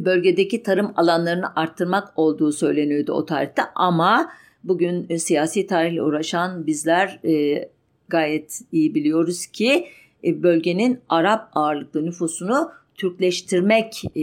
bölgedeki 0.05 0.63
tarım 0.63 0.93
alanlarını 0.95 1.55
arttırmak 1.55 2.13
olduğu 2.15 2.51
söyleniyordu 2.51 3.13
o 3.13 3.25
tarihte 3.25 3.61
ama 3.75 4.31
bugün 4.63 5.05
e, 5.09 5.19
siyasi 5.19 5.67
tarihle 5.67 6.01
uğraşan 6.01 6.67
bizler 6.67 7.19
e, 7.25 7.69
gayet 8.07 8.61
iyi 8.71 8.95
biliyoruz 8.95 9.45
ki 9.45 9.87
e, 10.23 10.43
bölgenin 10.43 10.99
Arap 11.09 11.49
ağırlıklı 11.55 12.05
nüfusunu 12.05 12.71
Türkleştirmek 12.95 14.03
e, 14.15 14.21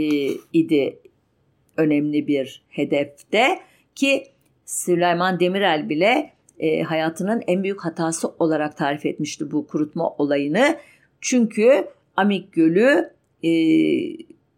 idi 0.52 0.98
önemli 1.76 2.26
bir 2.26 2.62
hedefte 2.68 3.60
ki 3.94 4.24
Süleyman 4.64 5.40
Demirel 5.40 5.88
bile 5.88 6.32
e, 6.62 6.82
hayatının 6.82 7.42
en 7.46 7.62
büyük 7.62 7.84
hatası 7.84 8.28
olarak 8.28 8.76
tarif 8.76 9.06
etmişti 9.06 9.50
bu 9.50 9.66
kurutma 9.66 10.10
olayını. 10.10 10.76
Çünkü 11.20 11.88
Amik 12.16 12.52
Gölü 12.52 13.10
e, 13.42 13.50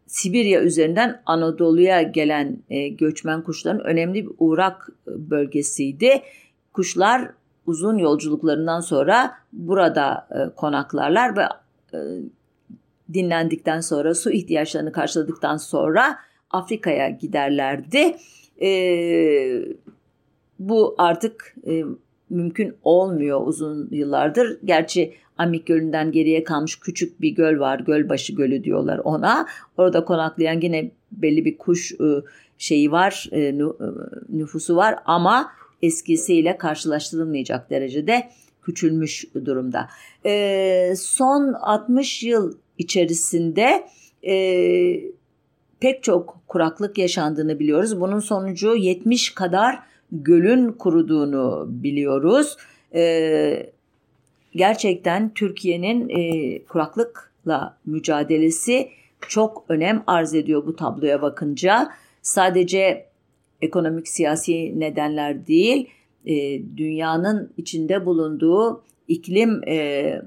Sibirya 0.07 0.62
üzerinden 0.62 1.22
Anadolu'ya 1.26 2.02
gelen 2.02 2.59
e, 2.70 2.88
göçmen 2.88 3.42
kuşların 3.42 3.84
önemli 3.84 4.26
bir 4.26 4.32
uğrak 4.38 4.88
bölgesiydi. 5.07 6.22
Kuşlar 6.72 7.30
uzun 7.66 7.98
yolculuklarından 7.98 8.80
sonra 8.80 9.32
burada 9.52 10.28
e, 10.30 10.55
konaklarlar 10.55 11.36
ve 11.36 11.42
e, 11.94 11.98
dinlendikten 13.12 13.80
sonra 13.80 14.14
su 14.14 14.30
ihtiyaçlarını 14.30 14.92
karşıladıktan 14.92 15.57
sonra 15.57 16.18
Afrika'ya 16.50 17.09
giderlerdi. 17.09 18.16
E, 18.61 18.68
bu 20.59 20.94
artık 20.98 21.55
e, 21.66 21.84
mümkün 22.30 22.74
olmuyor 22.82 23.46
uzun 23.46 23.88
yıllardır. 23.90 24.59
Gerçi 24.64 25.14
Amik 25.38 25.66
Gölü'nden 25.66 26.12
geriye 26.12 26.44
kalmış 26.44 26.80
küçük 26.80 27.20
bir 27.20 27.30
göl 27.30 27.59
var. 27.61 27.80
Gölbaşı 27.80 28.34
Gölü 28.34 28.64
diyorlar 28.64 28.98
ona. 28.98 29.46
Orada 29.78 30.05
konaklayan 30.05 30.61
yine 30.61 30.90
belli 31.12 31.44
bir 31.44 31.59
kuş 31.59 31.92
e, 31.92 32.22
şeyi 32.59 32.92
var, 32.92 33.28
e, 33.32 33.40
e, 33.40 33.55
nüfusu 34.28 34.76
var 34.76 34.98
ama 35.05 35.50
eskisiyle 35.82 36.59
karşılaştırılmayacak 36.59 37.70
derecede 37.70 38.30
küçülmüş 38.62 39.24
durumda. 39.44 39.88
Son 40.96 41.52
60 41.52 42.22
yıl 42.22 42.55
içerisinde 42.78 43.86
pek 45.80 46.02
çok 46.02 46.42
kuraklık 46.48 46.98
yaşandığını 46.98 47.59
biliyoruz. 47.59 48.00
Bunun 48.00 48.20
sonucu 48.20 48.76
70 48.76 49.34
kadar 49.34 49.93
gölün 50.22 50.72
kuruduğunu 50.72 51.66
biliyoruz. 51.68 52.56
Ee, 52.94 53.70
gerçekten 54.54 55.34
Türkiye'nin 55.34 56.08
e, 56.08 56.58
kuraklıkla 56.64 57.76
mücadelesi 57.86 58.88
çok 59.28 59.64
önem 59.68 60.04
arz 60.06 60.34
ediyor 60.34 60.66
bu 60.66 60.76
tabloya 60.76 61.22
bakınca. 61.22 61.92
Sadece 62.22 63.06
ekonomik 63.62 64.08
siyasi 64.08 64.80
nedenler 64.80 65.46
değil, 65.46 65.88
e, 66.26 66.62
dünyanın 66.76 67.52
içinde 67.56 68.06
bulunduğu 68.06 68.82
iklim 69.08 69.68
e, 69.68 70.22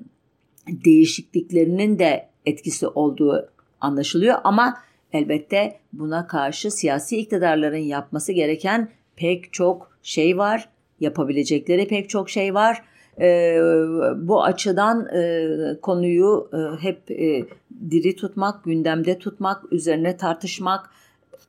değişikliklerinin 0.67 1.99
de 1.99 2.27
etkisi 2.45 2.87
olduğu 2.87 3.49
anlaşılıyor 3.81 4.37
ama 4.43 4.77
elbette 5.13 5.79
buna 5.93 6.27
karşı 6.27 6.71
siyasi 6.71 7.17
iktidarların 7.17 7.77
yapması 7.77 8.31
gereken 8.31 8.89
pek 9.17 9.53
çok 9.53 9.91
şey 10.03 10.37
var. 10.37 10.69
Yapabilecekleri 10.99 11.87
pek 11.87 12.09
çok 12.09 12.29
şey 12.29 12.53
var. 12.53 12.83
E, 13.21 13.59
bu 14.15 14.43
açıdan 14.43 15.07
e, 15.15 15.47
konuyu 15.81 16.49
e, 16.53 16.81
hep 16.83 17.11
e, 17.11 17.45
diri 17.89 18.15
tutmak, 18.15 18.63
gündemde 18.63 19.19
tutmak, 19.19 19.73
üzerine 19.73 20.17
tartışmak, 20.17 20.89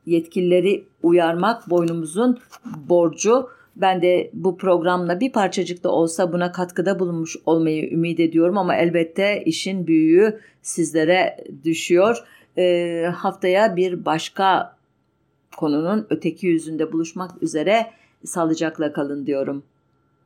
yetkilileri 0.06 0.84
uyarmak 1.02 1.70
boynumuzun 1.70 2.38
borcu. 2.88 3.48
Ben 3.76 4.02
de 4.02 4.30
bu 4.32 4.56
programla 4.56 5.20
bir 5.20 5.32
parçacık 5.32 5.84
da 5.84 5.90
olsa 5.90 6.32
buna 6.32 6.52
katkıda 6.52 6.98
bulunmuş 6.98 7.36
olmayı 7.46 7.90
ümit 7.90 8.20
ediyorum 8.20 8.58
ama 8.58 8.76
elbette 8.76 9.42
işin 9.44 9.86
büyüğü 9.86 10.40
sizlere 10.62 11.44
düşüyor. 11.64 12.24
E, 12.58 13.04
haftaya 13.14 13.76
bir 13.76 14.04
başka 14.04 14.77
konunun 15.58 16.06
öteki 16.10 16.46
yüzünde 16.46 16.92
buluşmak 16.92 17.42
üzere 17.42 17.90
sağlıcakla 18.24 18.92
kalın 18.92 19.26
diyorum. 19.26 19.62